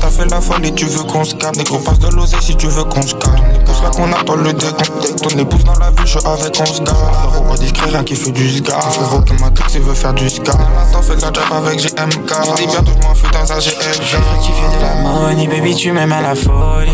[0.00, 1.56] T'as fait la folie, tu veux qu'on se calme.
[1.56, 4.52] Négro passe de l'oseille si tu veux qu'on se calme Épouse là qu'on attend le
[4.52, 7.90] décompte Ton épouse dans la vie, je suis avec on se gare Frérot pas discret,
[7.90, 10.56] rien qui fait du scar Frérot qui m'a il veut faire du scar
[10.92, 13.58] T'en fais de la job avec GMK Je dis bientôt je m'en fous dans un
[13.58, 16.90] GLG J'ai de la money, baby tu m'aimes à la folie.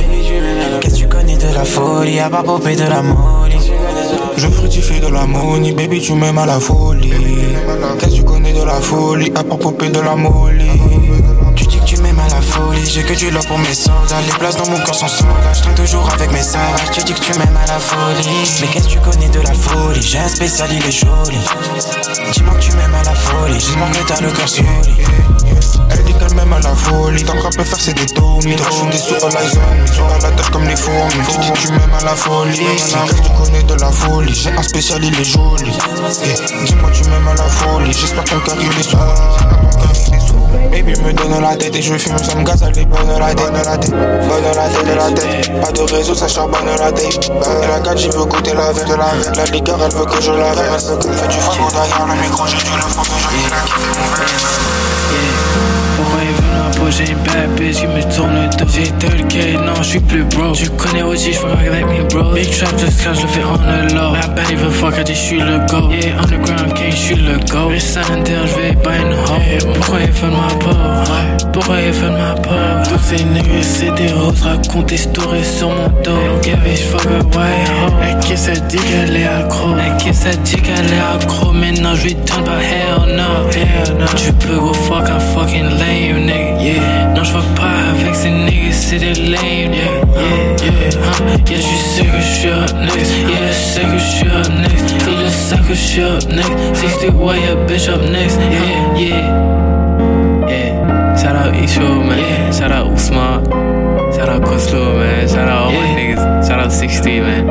[0.80, 2.20] Qu'est-ce que tu connais de la folie?
[2.20, 3.56] À part popper de la molly.
[4.36, 7.12] Je fructifie de la money, baby tu m'aimes à la folie.
[7.98, 9.32] Qu'est-ce que tu connais de la folie?
[9.34, 11.03] À part popper de la molly
[12.84, 15.74] J'ai que du love pour mes soldats Les places dans mon cœur sont Je traîne
[15.74, 16.90] toujours avec mes savages.
[16.92, 18.60] Tu dis que tu m'aimes à la folie.
[18.60, 20.00] Mais qu'est-ce que tu connais de la folie?
[20.02, 21.38] J'ai un spécial, il est joli.
[22.32, 23.58] Dis-moi que tu m'aimes à la folie.
[23.58, 25.04] Dis-moi que t'as le cœur solide
[25.90, 27.24] elle dit qu'elle m'aime à la folie.
[27.24, 28.56] Tant qu'on peut faire, c'est des domis.
[28.56, 29.62] Toi, je des sous à la zone.
[29.92, 31.12] Sur la tâche comme les fourmis.
[31.28, 32.58] Tu dis que tu m'aimes à la folie.
[32.58, 34.34] Que tu connais de la folie?
[34.34, 35.72] J'ai un spécial, il est joli.
[36.64, 37.92] Dis-moi, tu m'aimes à la folie.
[37.92, 38.98] J'espère ton cœur il est sourd.
[40.70, 43.34] Baby me donne la tête et je fume, ça me gaz à les bonnes la
[43.34, 45.60] tête, bonne la tête, bonne la tête de la tête.
[45.60, 47.30] Pas de réseau, ça charbonne la tête.
[47.62, 49.36] Et la 4, j'y veux goûter la veille de la veille.
[49.36, 50.80] La liqueur, elle veut que je la veille.
[50.80, 54.83] Fais du faux derrière le micro, j'ai du le franc, je mon verre.
[56.84, 58.70] M'approcher une bad bitch qui me tourne le dos.
[58.70, 60.52] J'ai 30k, non j'suis plus bro.
[60.52, 62.30] Tu connais aussi, j'fuck avec mes bros.
[62.34, 64.12] Big trap jusqu'à je le fais on the low.
[64.12, 65.88] La belle il veut fuck, elle dit j'suis le go.
[65.90, 67.70] Yeah, underground king, j'suis le go.
[67.70, 69.72] Un deal, j'vais buy une hoe.
[69.74, 70.76] Pourquoi ils veulent ma peau?
[71.54, 72.50] Pourquoi ils veulent ma peau?
[72.86, 74.42] Tous ces niggas c'est des roses.
[74.42, 76.10] Racontent des stories sur mon dos.
[76.36, 79.70] Ok, bitch fuck a white hoe Elle qui se dit qu'elle est accro?
[79.78, 81.50] Elle qui se dit qu'elle est accro?
[81.52, 83.48] Maintenant j'lui donne pas hell no.
[83.52, 84.06] Hell no.
[84.16, 86.62] Tu peux go fuck un fucking lame nigga.
[86.64, 86.73] Yeah,
[87.14, 89.82] non j'vois pas avec ces niggas c'est des lame Yeah,
[90.14, 91.24] yeah, yeah huh?
[91.50, 95.24] Yeah, j'suis sûr que j'suis up next Yeah, je sais que j'suis up next Ils
[95.24, 98.38] le savent que j'suis up next 60 way a bitch up next.
[98.40, 100.48] Yeah, yeah.
[100.48, 102.18] Yeah, shout out Isho man.
[102.18, 102.52] Yeah.
[102.52, 103.44] Shout out Usman
[104.14, 105.28] Shout out Koslo man.
[105.28, 105.80] Shout out all yeah.
[105.80, 106.48] my niggas.
[106.48, 107.48] Shout out 60 man.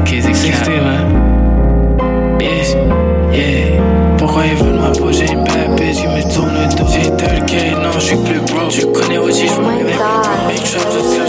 [0.00, 2.38] Ok, c'est 60 man.
[2.40, 4.16] Yeah, yeah.
[4.18, 5.45] Pourquoi ils veulent m'approcher
[8.06, 8.68] 30k, non j'suis plus bro.
[8.68, 11.25] Tu connais aussi, j'vois avec mes Big trap jusqu'à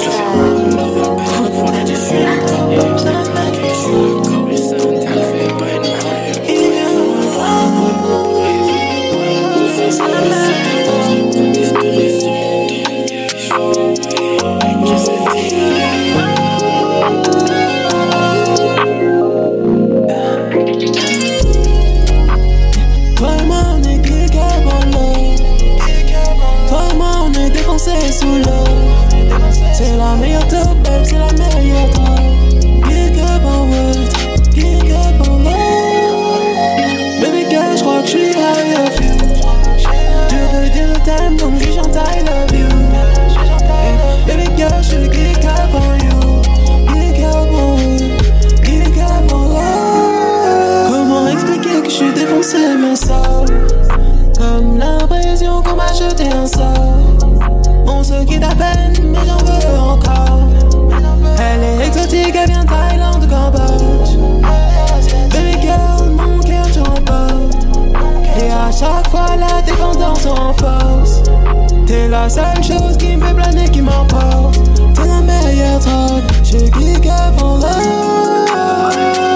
[71.85, 74.59] T'es la seule chose qui me fait planer, qui m'emporte.
[74.93, 79.26] T'es la meilleure drogue, je clique up en love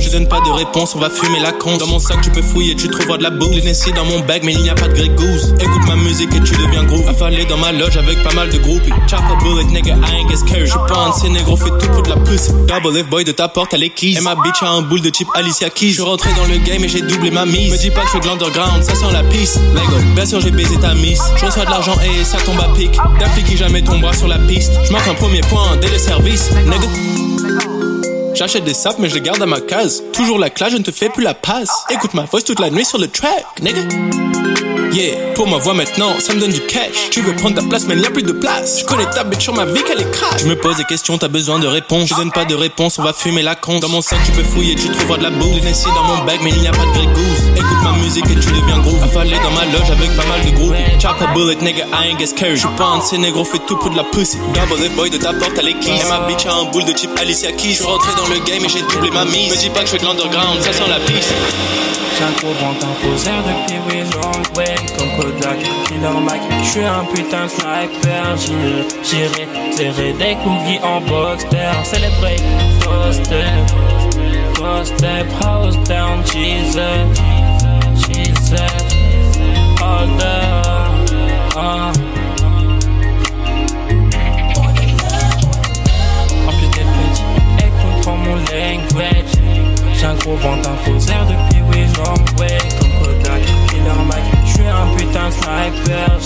[0.00, 1.76] Je donne pas de réponse, on va fumer la con.
[1.78, 3.50] Dans mon sac, tu peux fouiller, tu trouveras de la boue.
[3.50, 5.54] L'NSC dans mon bag, mais il n'y a pas de Grey Goose.
[5.60, 7.08] Écoute ma musique et tu deviens groove.
[7.08, 8.84] Affalé dans ma loge avec pas mal de groupes.
[9.08, 10.66] Chop a bullet, nigga, I ain't get scared.
[10.66, 12.52] J'suis pas un négros, fais tout pour de la pussy.
[12.66, 14.18] Double F boy de ta porte à l'équise.
[14.18, 15.92] Et ma bitch a un boule de type Alicia Keys.
[15.92, 17.72] J'suis rentré dans le game et j'ai doublé ma mise.
[17.72, 19.60] Me dis pas que j'fais de l'underground, ça sent la piste.
[19.74, 21.20] Lego, bien sûr j'ai baisé ta miss.
[21.36, 22.92] J'reçois de l'argent et ça tombe à pic.
[23.18, 24.72] T'appliques jamais ton bras sur la piste.
[24.84, 26.50] J'marque un premier point dès le service.
[26.64, 28.05] Nigga.
[28.36, 30.02] J'achète des sapes mais je garde à ma case.
[30.12, 31.70] Toujours la classe, je ne te fais plus la passe.
[31.90, 33.80] Écoute ma voix toute la nuit sur le track, nigga
[35.34, 37.10] Pour ma voix maintenant, ça me donne du cash.
[37.10, 38.80] Tu veux prendre ta place mais il n'y a plus de place.
[38.80, 40.40] Je connais ta bitch sur ma vie qu'elle est crash.
[40.42, 42.08] Je me pose des questions, t'as besoin de réponses.
[42.08, 44.42] Je donne pas de réponse, on va fumer la con Dans mon sac tu peux
[44.42, 45.50] fouiller, tu trouveras de la boue.
[45.50, 47.50] L'NSC dans mon bag mais il n'y a pas de Grey Goose.
[47.56, 49.02] Écoute ma musique et tu deviens groove.
[49.02, 50.74] Affalé dans ma loge avec pas mal de groupes.
[50.98, 53.58] Chop a bullet, nigga, I ain't get scared J'suis pas un de ces négros, fais
[53.66, 54.38] tout pour de la pussy.
[54.54, 56.92] Double F boy de ta porte à l'équise Et ma bitch a un boule de
[56.92, 57.74] type Alicia Keys.
[57.74, 59.50] J'suis rentré dans le game et j'ai doublé ma mise.
[59.50, 61.34] Me dis pas que j'fais de l'underground, ça sent la piste
[62.16, 63.76] J'ai un un faux air depuis
[64.98, 66.42] Comme Kodak, Killer Mike.
[66.64, 68.36] J'suis un putain de sniper
[69.02, 71.72] J'irai, serrer des cookies en boxster.
[71.84, 72.36] Célébrer,
[73.12, 73.96] step
[74.84, 77.14] step, house down, Jesus
[78.08, 78.60] Jesus
[79.78, 80.20] down,
[81.56, 81.92] uh.
[86.46, 87.22] En plus t'es petit,
[87.58, 89.32] elle comprend mon language.
[89.94, 94.25] J'ai un gros ventre, un faux air depuis oui long way Comme Kodak, Killer Mike
[94.56, 96.18] J'suis un putain de sniper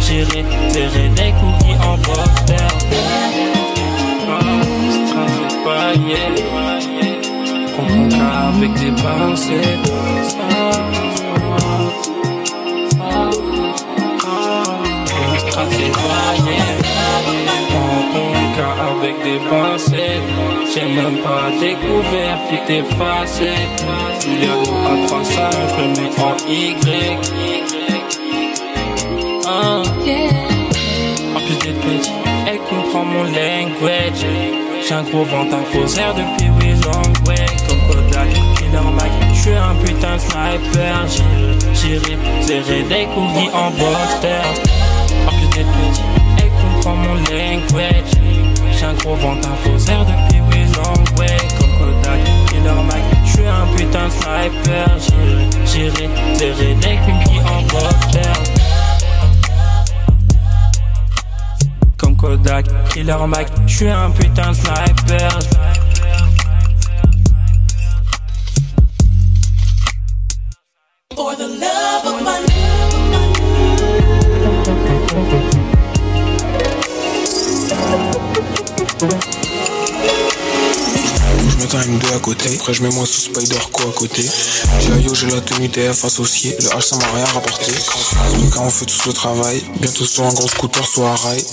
[0.00, 2.56] J'irai, serrer des cookies en boxer
[4.28, 4.40] Oh,
[5.12, 6.30] trafic pas, yeah
[7.74, 10.70] Prends ton cas avec des pensées Oh,
[13.00, 13.30] oh,
[14.24, 16.79] oh, trafic Prends
[18.60, 20.20] avec des pensées
[20.72, 23.52] J'ai même pas découvert tout effacé
[24.20, 25.40] Juliano à 300,
[25.76, 27.50] je le mets en Y
[29.46, 29.82] Ah.
[31.34, 32.10] En plus d'être petit,
[32.46, 34.24] elle comprend comprends mon language.
[34.86, 37.46] J'ai un gros ventre à faussaire depuis oui long way.
[37.68, 39.10] Comme Kodak, Killer Mac.
[39.34, 41.06] J'suis un putain de sniper.
[41.74, 44.46] J'irai serrer des couilles en border.
[45.26, 46.02] En plus d'être petit,
[46.38, 48.29] elle comprend mon language.
[48.80, 51.36] J'ai un gros ventre à faussaire depuis oui long way.
[51.58, 53.02] Comme Kodak, Killer Mac.
[53.26, 54.88] J'suis un putain de sniper.
[55.66, 58.32] J'irai serrer des couilles en border.
[61.98, 65.38] Comme Kodak, Killer Mac, j'suis un putain de sniper.
[82.32, 84.22] Après je mets moi sous Spider Co à côté.
[84.80, 87.72] J'ai j'ai la tenue TF associée, le H ça m'a rien rapporté.
[88.38, 91.44] Mais quand on fait tous le travail, bientôt sur un gros scooter, soit à rail.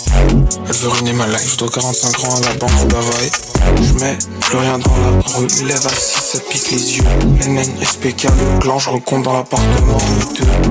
[0.68, 3.32] Elle veut ruiner ma life, je dois 45 ans à la banque de Bavaille.
[3.82, 7.04] Je mets plus rien dans la rue, lève à 6, ça pique les yeux.
[7.48, 9.98] NN, SPK, le clan, je recompte dans l'appartement.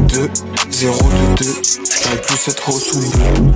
[0.09, 0.31] 2, 2,
[0.71, 0.99] 0,
[1.39, 1.63] 2, 2.
[1.75, 3.53] Je n'avais plus cette hausse bleu.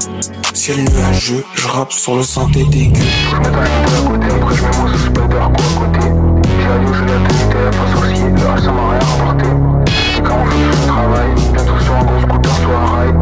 [0.55, 3.01] Ciel nuageux, je rappe sur le synthé dégueu.
[3.31, 6.20] Je mets un M2 à côté, après je mets moi sous Spider Co à côté.
[6.71, 9.45] J'ai Ayo, j'ai la tenue TF associée, le H ça m'a rien rapporté.
[9.45, 13.15] Et quand fait tout le travail, bientôt sur un gros scooter, soit à rail.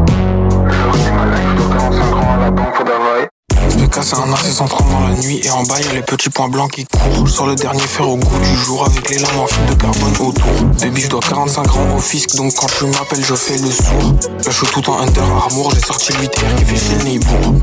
[0.69, 3.29] Je ruiner ma life, je dois 45 ans à la banque faut d'Havaï.
[3.71, 6.29] Je me casse un narcisse entrant dans la nuit et en bas y'a les petits
[6.29, 9.39] points blancs qui courent Sur le dernier fer au goût du jour avec les lames
[9.39, 12.85] en fil de carbone autour Baby je dois 45 ans au fisc donc quand tu
[12.87, 16.57] m'appelles je fais le sourd je suis tout en Under Armour j'ai sorti 8 terre
[16.57, 17.55] qui fait chier le Neighbour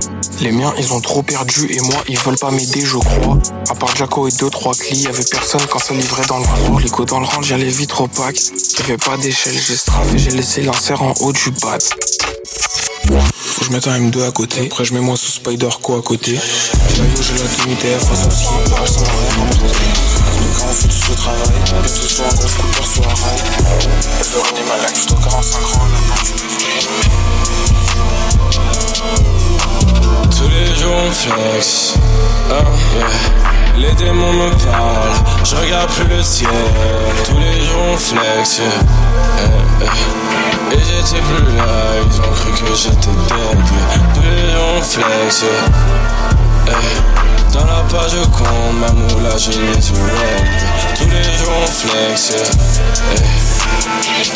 [0.41, 3.37] Les miens ils ont trop perdu et moi ils veulent pas m'aider je crois
[3.69, 7.05] À part Jaco et 2-3 clis y'avait personne quand ça livrait dans le range Les
[7.05, 8.41] dans le range y'a les vitres opaques
[8.79, 11.77] Y'avait pas d'échelle j'ai straffé j'ai laissé l'insert en haut du bat
[13.55, 14.65] faut que je mette un M2 à côté.
[14.65, 16.33] Après, je mets moi sous Spider Co à côté.
[16.33, 16.41] La
[17.21, 18.01] j'ai la tenue TF.
[18.01, 20.05] Le reste, ça m'a rien
[20.67, 23.39] on fait travail, bientôt soit un gros scooter, soit un rail.
[24.19, 27.14] Elle veut ruiner ma life, je dois 45 ans, la Tous
[30.75, 31.11] les jours on.
[33.77, 35.11] Les démons me parlent,
[35.43, 36.49] je regarde plus le ciel.
[37.25, 38.61] Tous les jours on flex.
[38.61, 39.43] Eh,
[39.81, 40.75] eh.
[40.75, 41.63] Et j'étais plus là,
[42.05, 43.59] ils ont cru que j'étais dead.
[44.13, 45.45] Tous les jours on flex.
[46.67, 47.34] Eh.
[47.55, 50.97] Dans la page de compte, ma moula, j'ai les yeux red.
[50.97, 52.33] Tous les jours on flex.
[52.35, 52.85] Eh.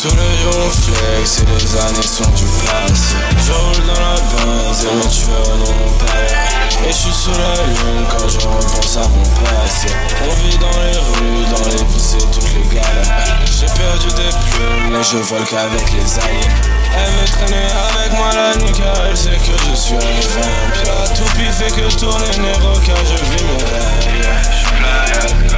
[0.02, 3.16] Tous les jours on flex et les années sont du passé
[3.46, 7.32] Je roule dans la benz et mes tueurs n'en ont pas Et je suis sur
[7.32, 9.88] la lune quand je repense à mon passé
[10.24, 14.30] On vit dans les rues, dans les vies et toutes les galères J'ai perdu des
[14.30, 16.56] plumes mais je vole qu'avec les aliens
[16.96, 20.94] Elle veut traîner avec moi la nuit car elle sait que je suis un vampire
[21.02, 25.49] La toupie fait que tourner négro car je vis mes rêves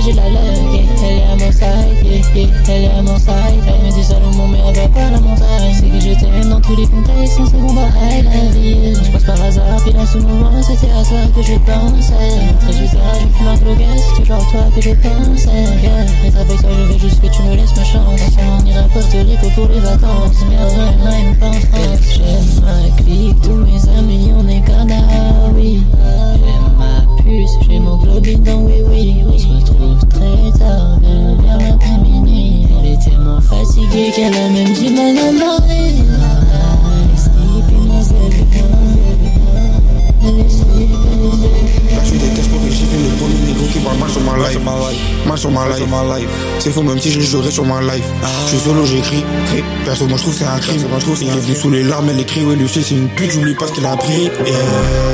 [0.00, 0.42] j'ai la luck.
[0.72, 3.62] Yeah, elle est à mon side, elle est à mon side.
[3.66, 5.72] Elle me dit Salomon, mais elle va pas la montagne.
[5.74, 8.94] C'est que je t'aime dans tous les contextes, sans seconde à la vie.
[8.94, 12.34] Je passe par hasard, puis là, ce moment, c'était à toi que je pensais.
[12.60, 13.56] Très là, je fume un
[13.96, 15.64] c'est toujours toi que je pensais.
[15.82, 18.20] Yeah, être avec toi, je veux juste que tu me laisses ma chance.
[18.60, 20.38] On ira à Porto Rico pour les vacances.
[20.48, 22.00] Mais vraiment, même pas en France.
[22.14, 24.64] J'aime ma clique, tous mes amis, on est
[25.54, 25.82] oui
[42.94, 44.58] fait le premier négro qui parle mal sur ma life.
[45.36, 45.50] Sur
[46.16, 46.28] life.
[46.58, 48.04] C'est faux, même si je jouerai sur ma life.
[48.44, 49.24] Je suis solo, j'écris.
[49.84, 50.82] Perso, moi je trouve c'est un crime.
[50.88, 52.44] Moi je trouve il est venu sous les larmes, elle écrit.
[52.44, 54.26] Ouais, Lucie, c'est une pute, j'oublie pas ce qu'il a appris.
[54.26, 54.30] Et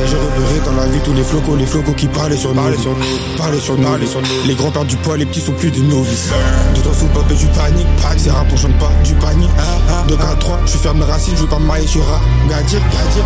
[0.07, 2.63] j'ai repéré dans la vie tous les flocos, les flocos qui parlaient sur nous.
[3.37, 3.87] Parlaient sur nous.
[4.47, 6.31] Les grands perdent du poids, les petits sont plus des novices.
[7.01, 7.87] Sous papier, du panique.
[8.19, 9.49] C'est rap, on pas du panique.
[10.07, 12.47] De 4 3, je suis ferme mes racines, je veux pas me marier sur un
[12.47, 13.25] gadir, gadir.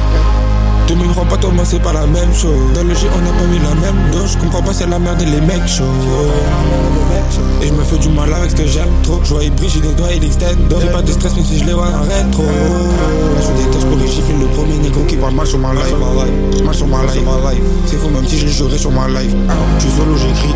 [0.89, 2.73] 2020 pas Thomas c'est pas la même chose.
[2.75, 4.33] Dans le G on n'a pas mis la même dose.
[4.33, 5.85] Je comprends pas c'est la merde et les mecs chauds.
[7.63, 9.21] Et je me fais du mal avec ce que j'aime trop.
[9.25, 10.47] Je vois ils brillent j'ai des doigts et l'extend
[10.81, 12.43] J'ai pas de stress même si je les vois rétro.
[12.43, 15.95] Là je déteste pour les gifles le premier négro qui parle mal sur ma life.
[16.65, 17.63] Mal sur ma life.
[17.87, 19.35] C'est faux même si je le jouerai sur ma life.
[19.79, 20.55] Je suis solo j'écris.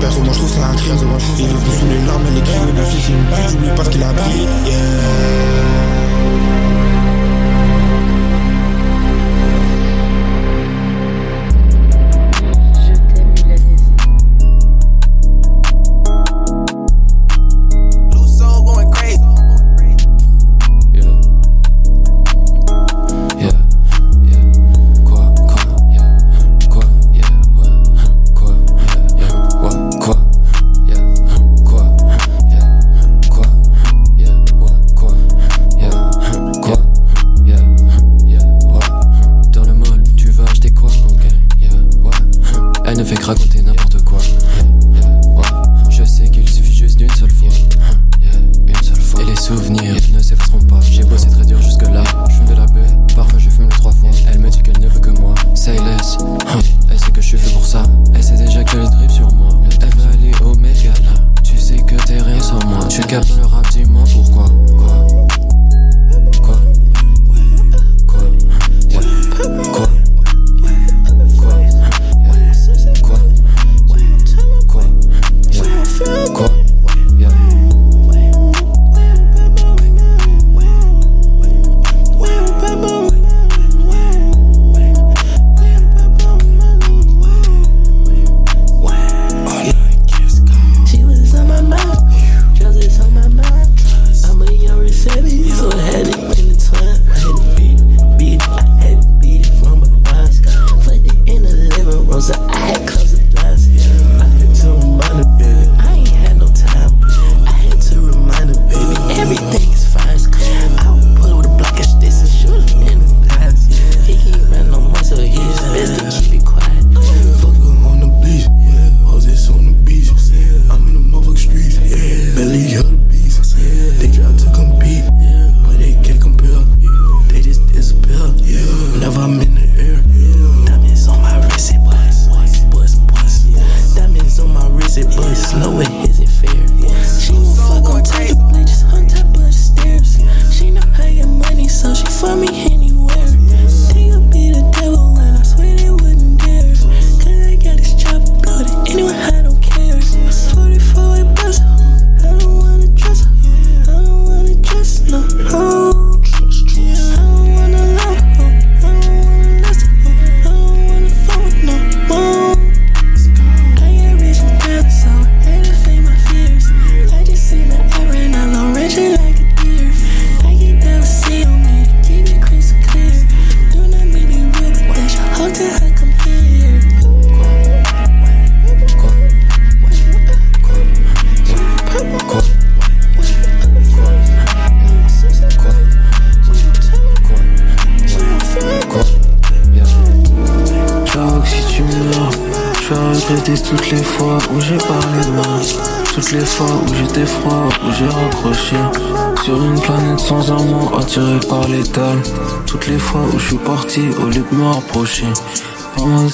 [0.00, 0.96] Perso moi je trouve c'est un crime
[1.38, 4.02] Il est venu sous les larmes elle écrit Le fils pute j'oublie pas ce qu'il
[4.02, 5.67] a appris Yeah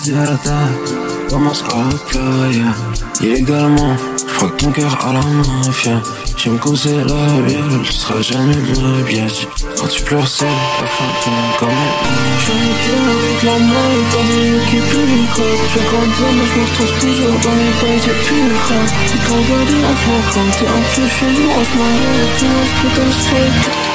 [0.04, 0.68] Ziyarata,
[1.30, 2.70] vamos à la playa.
[3.22, 3.96] Illégalement,
[4.28, 5.22] je crois que mon cœur a la
[5.66, 6.02] mafia.
[6.36, 9.48] J'aime causer la vie, tu seras jamais ma biatch.
[9.78, 10.46] Quand tu pleures seul,
[10.82, 11.96] la fin tourne comme elle.
[12.36, 12.52] Je suis
[13.14, 15.64] avec la main et dans des yeux qui puent les crottes.
[15.72, 18.90] Je grandir, mais je me retrouve toujours dans les bails, j'ai plus le crâne.
[19.08, 22.44] Et quand regarder en fond, quand t'es un peu chez nous, on se marie, tu
[22.44, 23.94] vois ce que t'as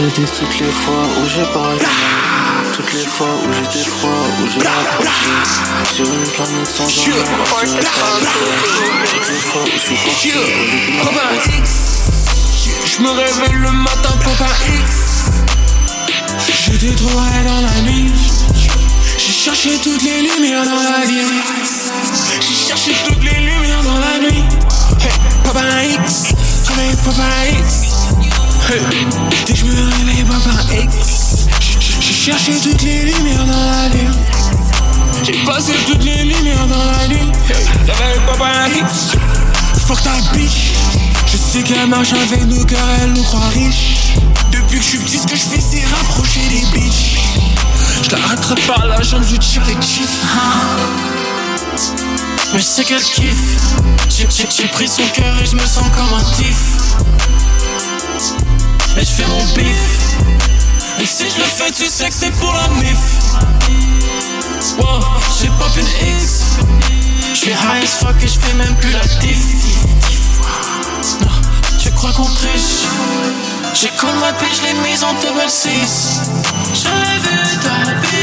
[0.00, 1.80] répété toutes les fois où j'ai parlé.
[2.74, 4.10] Toutes les fois où j'étais froid,
[4.40, 5.30] où j'ai approché
[5.94, 7.10] Sur une planète sans amour, tu
[9.10, 10.30] Toutes les fois où je suis parti
[11.58, 11.70] X
[12.84, 15.30] Je me réveille le matin, copain X.
[16.64, 18.12] J'étais trop high dans la nuit.
[19.18, 21.26] J'ai cherché toutes les lumières dans la vie.
[22.40, 24.44] J'ai cherché toutes les lumières dans la nuit.
[25.00, 25.12] Hey,
[25.42, 26.34] Papa X.
[26.68, 27.24] Réveille Papa
[27.58, 27.87] X
[29.46, 31.46] dès que je me réveille Papa X
[32.00, 34.08] j'ai cherché toutes les lumières dans la nuit.
[35.24, 37.32] J'ai passé toutes les lumières dans la nuit.
[37.86, 39.18] Y'avait pas un hit.
[39.86, 40.72] Fuck ta bitch.
[41.26, 44.14] Je sais qu'elle marche avec nous car elle nous croit riches.
[44.52, 47.18] Depuis que je suis petit, ce que je fais c'est rapprocher des bitches.
[48.02, 50.26] Je la rattrape par la jambe, je tire les chiffres.
[52.52, 53.56] Mais sais qu'elle kiffe.
[54.08, 57.47] J'ai pris son cœur et je me sens comme un tif.
[58.98, 60.16] Et je fais mon bif.
[61.00, 62.98] Et si je le fais, tu sais que c'est pour la mif.
[64.76, 65.00] Wow,
[65.40, 65.86] j'ai pop une
[66.16, 66.42] X.
[67.32, 69.38] J'suis high as fuck et j'fais même plus la diff.
[71.20, 71.30] Non,
[71.80, 72.88] tu crois qu'on triche?
[73.72, 76.20] J'ai comme ma pige les mises en double 6.
[76.74, 78.17] J'avais ta vie.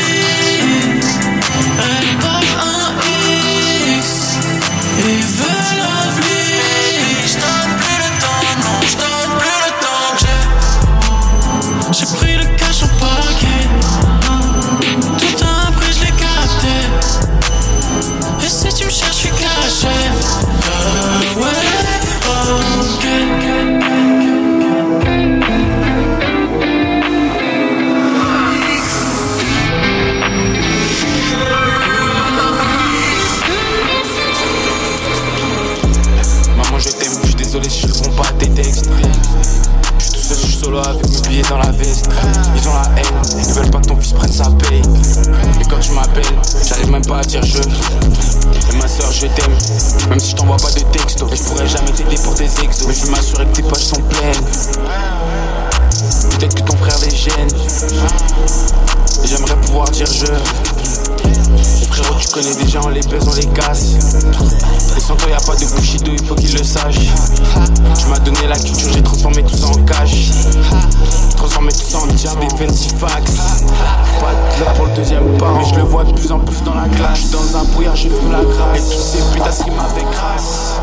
[38.55, 38.89] Réponds pas à tes textes
[40.27, 42.09] je suis solo avec mes billets dans la veste.
[42.55, 44.81] Ils ont la haine, ils veulent pas que ton fils prenne sa paye.
[45.61, 46.23] Et quand tu m'appelles,
[46.67, 47.59] j'arrive même pas à dire je.
[47.59, 49.55] Et ma soeur, je t'aime,
[50.09, 51.27] même si je t'envoie pas de texto.
[51.31, 52.87] Et je pourrais jamais t'aider pour tes exos.
[52.87, 54.45] Mais je veux m'assurer que tes poches sont pleines.
[56.31, 57.49] Peut-être que ton frère les gêne.
[59.23, 60.25] J'aimerais pouvoir dire je.
[61.95, 63.95] Frérot, tu connais déjà, on les baise, on les casse.
[64.97, 66.97] Et sans toi, y'a pas de Bushido, il faut qu'il le sache.
[67.97, 70.31] Tu m'as donné la culture, j'ai transformé tout ça en cash.
[71.37, 73.31] Transformé tout ça en diable et Ventifax.
[74.19, 76.61] Pas de là pour le deuxième pas, mais je le vois de plus en plus
[76.63, 77.19] dans la classe.
[77.19, 78.77] J'suis dans un brouillard, j'ai fume la grâce.
[78.77, 80.73] Et tu sais, putain, ce qui m'avait grâce.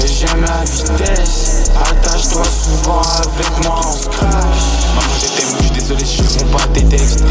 [0.00, 4.30] Et j'aime la vitesse, attache-toi souvent avec moi, on se crash.
[4.94, 7.24] Maman, je t'aime, je suis désolé, je réponds pas tes textes.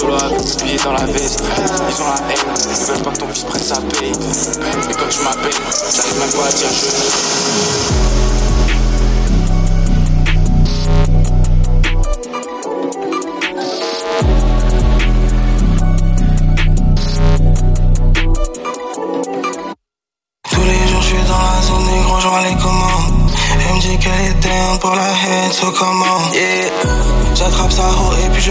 [0.00, 1.42] Solo dans la veste.
[1.90, 2.38] Ils ont la haine,
[2.80, 4.12] ils veulent pas que ton fils prenne sa paye.
[4.12, 5.52] Et quand tu m'appelles,
[5.94, 8.29] j'arrive même pas à dire je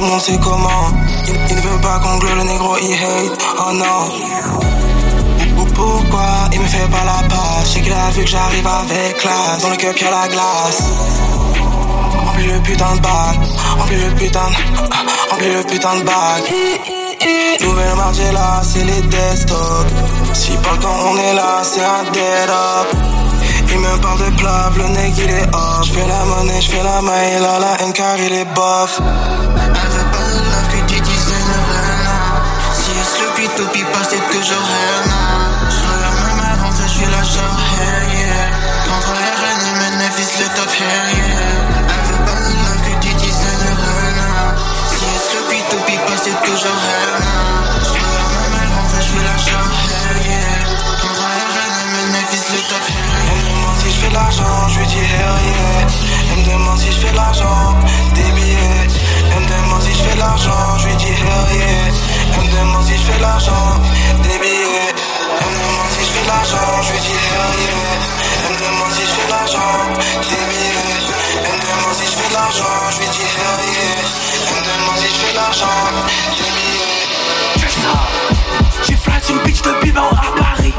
[0.09, 0.91] monte ses comment.
[1.49, 4.01] Il, ne veut pas qu'on le négro, il hate, oh non.
[5.75, 7.65] Pourquoi il me fait pas la passe?
[7.65, 9.61] Je sais qu'il a vu que j'arrive avec classe.
[9.61, 10.83] Dans le cup y'a la glace.
[12.25, 13.39] Remplis le putain de bac,
[13.77, 16.53] remplis le putain de, remplis le putain de bac.
[17.61, 19.87] Nouvelle Margiela, c'est les desktop.
[20.33, 23.19] Si pas quand on est là, c'est un dead up.
[23.71, 25.83] Il me parle de plave, le nez il est off.
[25.83, 28.99] J'fais la monnaie, j'fais la maille, là la haine car il est bof.
[33.49, 35.01] Le pito pipa, c'est toujours rien.
[35.69, 38.49] J'regarde même avant ça, j'fais la genre, hell yeah.
[38.85, 39.67] Contre les reines,
[40.39, 41.57] le top, hell yeah.
[41.89, 43.71] Elle veut pas de love que tu ne
[44.05, 44.55] rien.
[44.89, 46.81] Si est le pito pipa, c'est toujours.
[47.83, 48.73] J'regarde même
[49.23, 50.59] la genre, hell yeah.
[52.51, 55.87] Le top, yeah si je fais l'argent, je lui dis hell yeah.
[56.31, 57.75] Elle me demande si je fais l'argent,
[58.15, 58.87] des billets.
[59.31, 62.18] Elle me demande si je fais l'argent, je lui dis hell yeah.
[62.33, 63.65] Elle me demande si je fais l'argent,
[64.23, 64.93] des billets.
[65.39, 67.49] Elle me demande si je fais l'argent, je lui dis yeah.
[68.45, 69.71] Elle me demande si je fais l'argent,
[70.29, 71.03] des billets.
[71.45, 73.57] Elle me demande si je fais l'argent, je lui dis yeah.
[74.47, 75.79] Elle me demande si je fais l'argent,
[76.37, 76.97] des billets.
[78.87, 80.73] J'ai flat une bitch de Bilbao à Paris.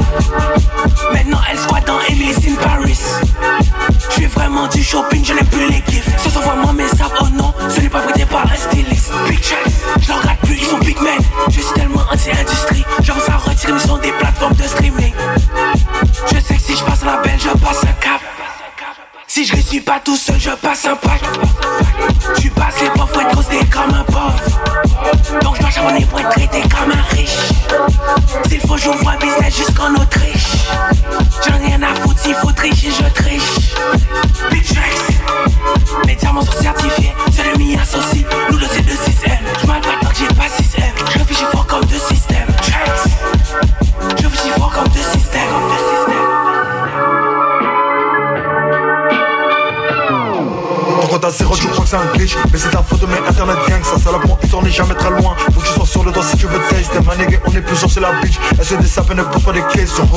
[1.13, 2.99] Maintenant elle squatte dans Emily in Paris.
[4.09, 5.47] J'fais vraiment du shopping, je n'aime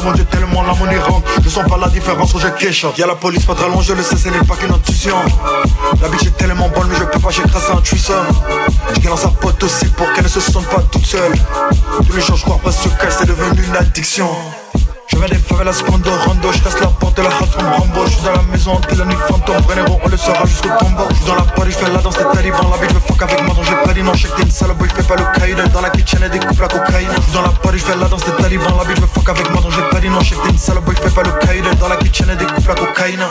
[0.05, 3.07] mon dieu, tellement la monnaie rentre Je sens pas la différence où je cache Y'a
[3.07, 5.17] la police pas très loin, je le sais, c'est n'est pas qu'une intuition.
[6.01, 8.27] La bitch est tellement bonne, mais je peux pas, j'ai à un threesome
[8.95, 11.33] Je dans sa pote aussi pour qu'elle ne se sente pas toute seule.
[12.07, 14.29] Tous les jours, je crois pas ce qu'elle, c'est devenu une addiction
[15.09, 18.07] je viens des favelas condo rondo, je casse la porte de la house from Rambo.
[18.07, 21.09] Je suis dans la maison, t'es la nuit fantôme, Brenero, on le saura jusqu'au tombeau.
[21.11, 23.43] Je dans la party, je fais la danse des talibans, la bitch veut fuck avec
[23.45, 25.73] moi, donc j'ai pas dit non, j'étais une sale boy, je fais pas le caïd.
[25.73, 27.09] Dans la kitchen, elle découpe la cocaïne.
[27.29, 29.51] Je dans la party, je fais la danse des talibans, la bitch veut fuck avec
[29.51, 31.65] moi, donc j'ai pas dit non, j'étais une sale boy, je fais pas le caïd.
[31.79, 33.25] Dans la kitchen, elle découpe la cocaïne